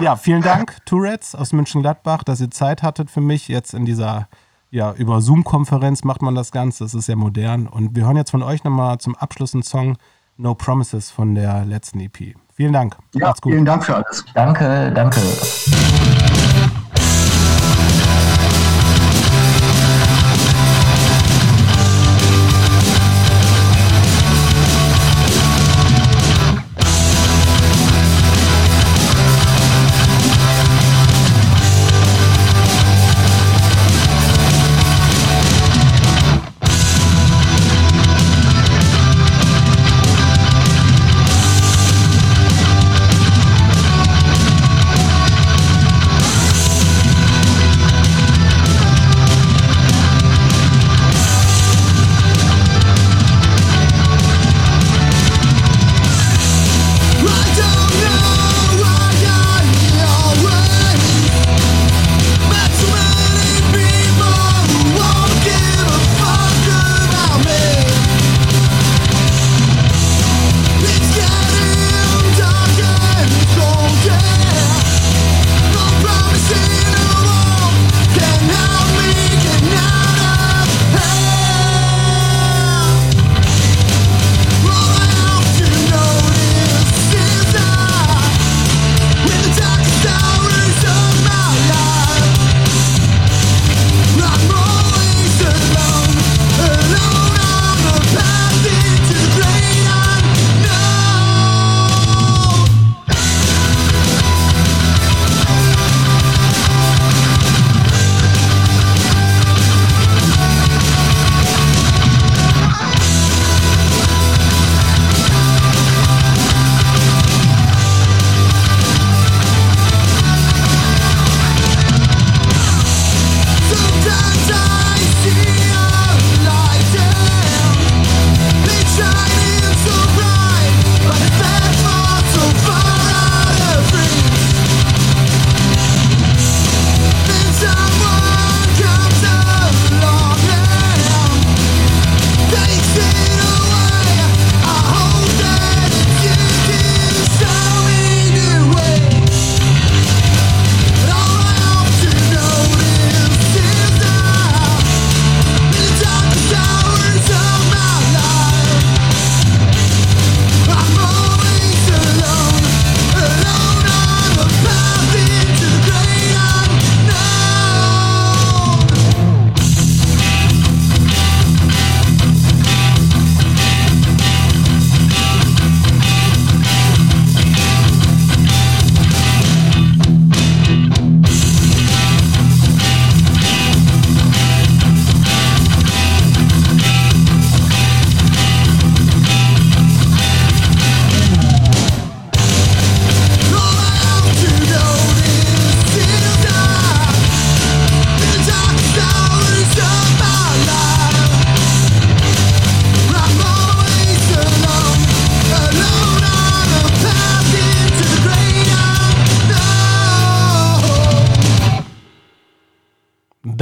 Ja, 0.00 0.14
vielen 0.14 0.42
Dank, 0.42 0.76
Tourettes 0.86 1.34
aus 1.34 1.52
München-Gladbach, 1.52 2.22
dass 2.22 2.40
ihr 2.40 2.50
Zeit 2.50 2.84
hattet 2.84 3.10
für 3.10 3.20
mich. 3.20 3.48
Jetzt 3.48 3.74
in 3.74 3.84
dieser, 3.84 4.28
ja, 4.70 4.92
über 4.92 5.20
Zoom-Konferenz 5.20 6.04
macht 6.04 6.22
man 6.22 6.34
das 6.34 6.52
Ganze. 6.52 6.84
Das 6.84 6.94
ist 6.94 7.06
sehr 7.06 7.16
modern. 7.16 7.66
Und 7.66 7.94
wir 7.96 8.04
hören 8.06 8.16
jetzt 8.16 8.30
von 8.30 8.42
euch 8.42 8.64
nochmal 8.64 8.98
zum 8.98 9.14
Abschluss 9.16 9.54
einen 9.54 9.62
Song 9.62 9.96
No 10.36 10.54
Promises 10.54 11.10
von 11.10 11.34
der 11.34 11.64
letzten 11.64 12.00
EP. 12.00 12.34
Vielen 12.52 12.72
Dank. 12.72 12.96
Ja, 13.14 13.28
Macht's 13.28 13.40
gut. 13.40 13.52
vielen 13.52 13.64
Dank 13.64 13.84
für 13.84 13.96
alles. 13.96 14.24
Danke, 14.34 14.92
danke. 14.94 15.20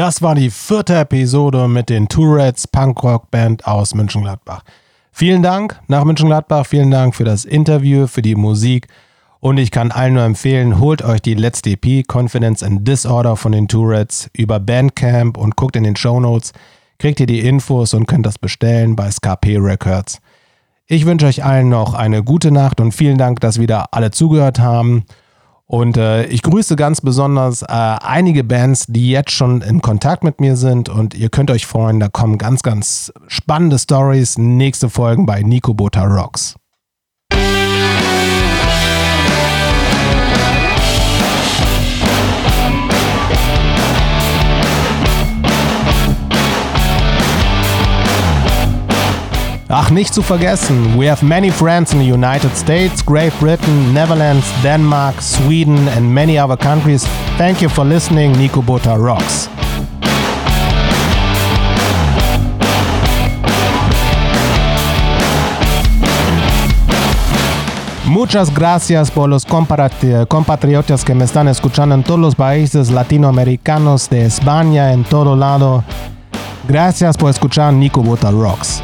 Das 0.05 0.21
war 0.21 0.35
die 0.35 0.51
vierte 0.51 0.97
Episode 0.97 1.67
mit 1.67 1.89
den 1.89 2.09
Tourettes 2.09 2.69
Punkrock 2.69 3.31
Band 3.31 3.67
aus 3.67 3.95
München-Gladbach. 3.95 4.63
Vielen 5.13 5.43
Dank 5.43 5.81
nach 5.89 6.05
München-Gladbach, 6.05 6.67
vielen 6.67 6.91
Dank 6.91 7.15
für 7.15 7.25
das 7.25 7.47
Interview, 7.47 8.07
für 8.07 8.21
die 8.21 8.35
Musik 8.35 8.89
und 9.41 9.57
ich 9.57 9.71
kann 9.71 9.91
allen 9.91 10.13
nur 10.13 10.25
empfehlen, 10.25 10.79
holt 10.79 11.01
euch 11.01 11.23
die 11.23 11.33
letzte 11.33 11.71
EP 11.71 12.05
Confidence 12.07 12.63
and 12.63 12.87
Disorder 12.87 13.35
von 13.35 13.53
den 13.53 13.67
Tourettes 13.67 14.29
über 14.35 14.61
Bandcamp 14.61 15.39
und 15.39 15.57
guckt 15.57 15.75
in 15.75 15.85
den 15.85 15.97
Show 15.97 16.21
Notes, 16.21 16.53
kriegt 16.99 17.19
ihr 17.21 17.27
die 17.27 17.41
Infos 17.41 17.95
und 17.95 18.05
könnt 18.05 18.27
das 18.27 18.37
bestellen 18.37 18.97
bei 18.97 19.11
SKP 19.11 19.57
Records. 19.57 20.19
Ich 20.87 21.07
wünsche 21.07 21.25
euch 21.25 21.45
allen 21.45 21.71
noch 21.71 21.95
eine 21.95 22.23
gute 22.23 22.51
Nacht 22.51 22.79
und 22.79 22.93
vielen 22.93 23.17
Dank, 23.17 23.41
dass 23.41 23.59
wieder 23.59 23.87
alle 23.93 24.11
zugehört 24.11 24.59
haben. 24.59 25.07
Und 25.67 25.97
äh, 25.97 26.27
ich 26.27 26.43
grüße 26.43 26.77
ganz 26.77 27.01
besonders 27.01 27.63
äh, 27.63 27.67
einige 27.69 28.45
Bands, 28.45 28.85
die 28.87 29.11
jetzt 29.11 29.31
schon 29.31 29.63
in 29.63 29.81
Kontakt 29.81 30.23
mit 30.23 30.41
mir 30.41 30.57
sind. 30.57 30.89
Und 30.89 31.15
ihr 31.15 31.31
könnt 31.31 31.51
euch 31.51 31.67
freuen, 31.67 32.01
da 32.01 32.09
kommen 32.09 32.37
ganz, 32.37 32.63
ganz 32.63 33.13
spannende 33.29 33.79
Stories. 33.79 34.37
Nächste 34.37 34.91
Folgen 34.91 35.25
bei 35.25 35.43
Nico 35.43 35.73
Bota 35.73 36.05
Rocks. 36.05 36.57
Ach, 49.77 49.91
nicht 49.91 50.15
zu 50.15 50.23
vergessen, 50.23 50.97
we 50.97 51.11
have 51.11 51.21
many 51.27 51.51
friends 51.51 51.93
in 51.93 51.99
the 51.99 52.05
United 52.05 52.57
States, 52.57 53.05
Great 53.05 53.33
Britain, 53.41 53.93
Netherlands, 53.93 54.47
Denmark, 54.63 55.21
Sweden, 55.21 55.89
and 55.89 56.15
many 56.15 56.39
other 56.39 56.57
countries. 56.57 57.05
Thank 57.39 57.61
you 57.61 57.69
for 57.69 57.85
listening. 57.85 58.39
Nico 58.39 58.63
Bota 58.63 58.97
rocks. 58.97 59.49
Muchas 68.05 68.55
gracias 68.55 69.11
por 69.11 69.29
los 69.29 69.45
compatriotas 69.45 71.05
que 71.05 71.17
me 71.17 71.25
están 71.25 71.49
escuchando 71.49 71.97
en 71.97 72.05
todos 72.05 72.21
los 72.21 72.37
países 72.37 72.93
latinoamericanos 72.93 74.09
de 74.09 74.25
España, 74.27 74.93
en 74.93 75.03
todo 75.03 75.35
lado. 75.35 75.83
Gracias 76.69 77.17
por 77.17 77.31
escuchar 77.31 77.73
Nico 77.73 78.05
Bota 78.05 78.31
Rocks. 78.31 78.81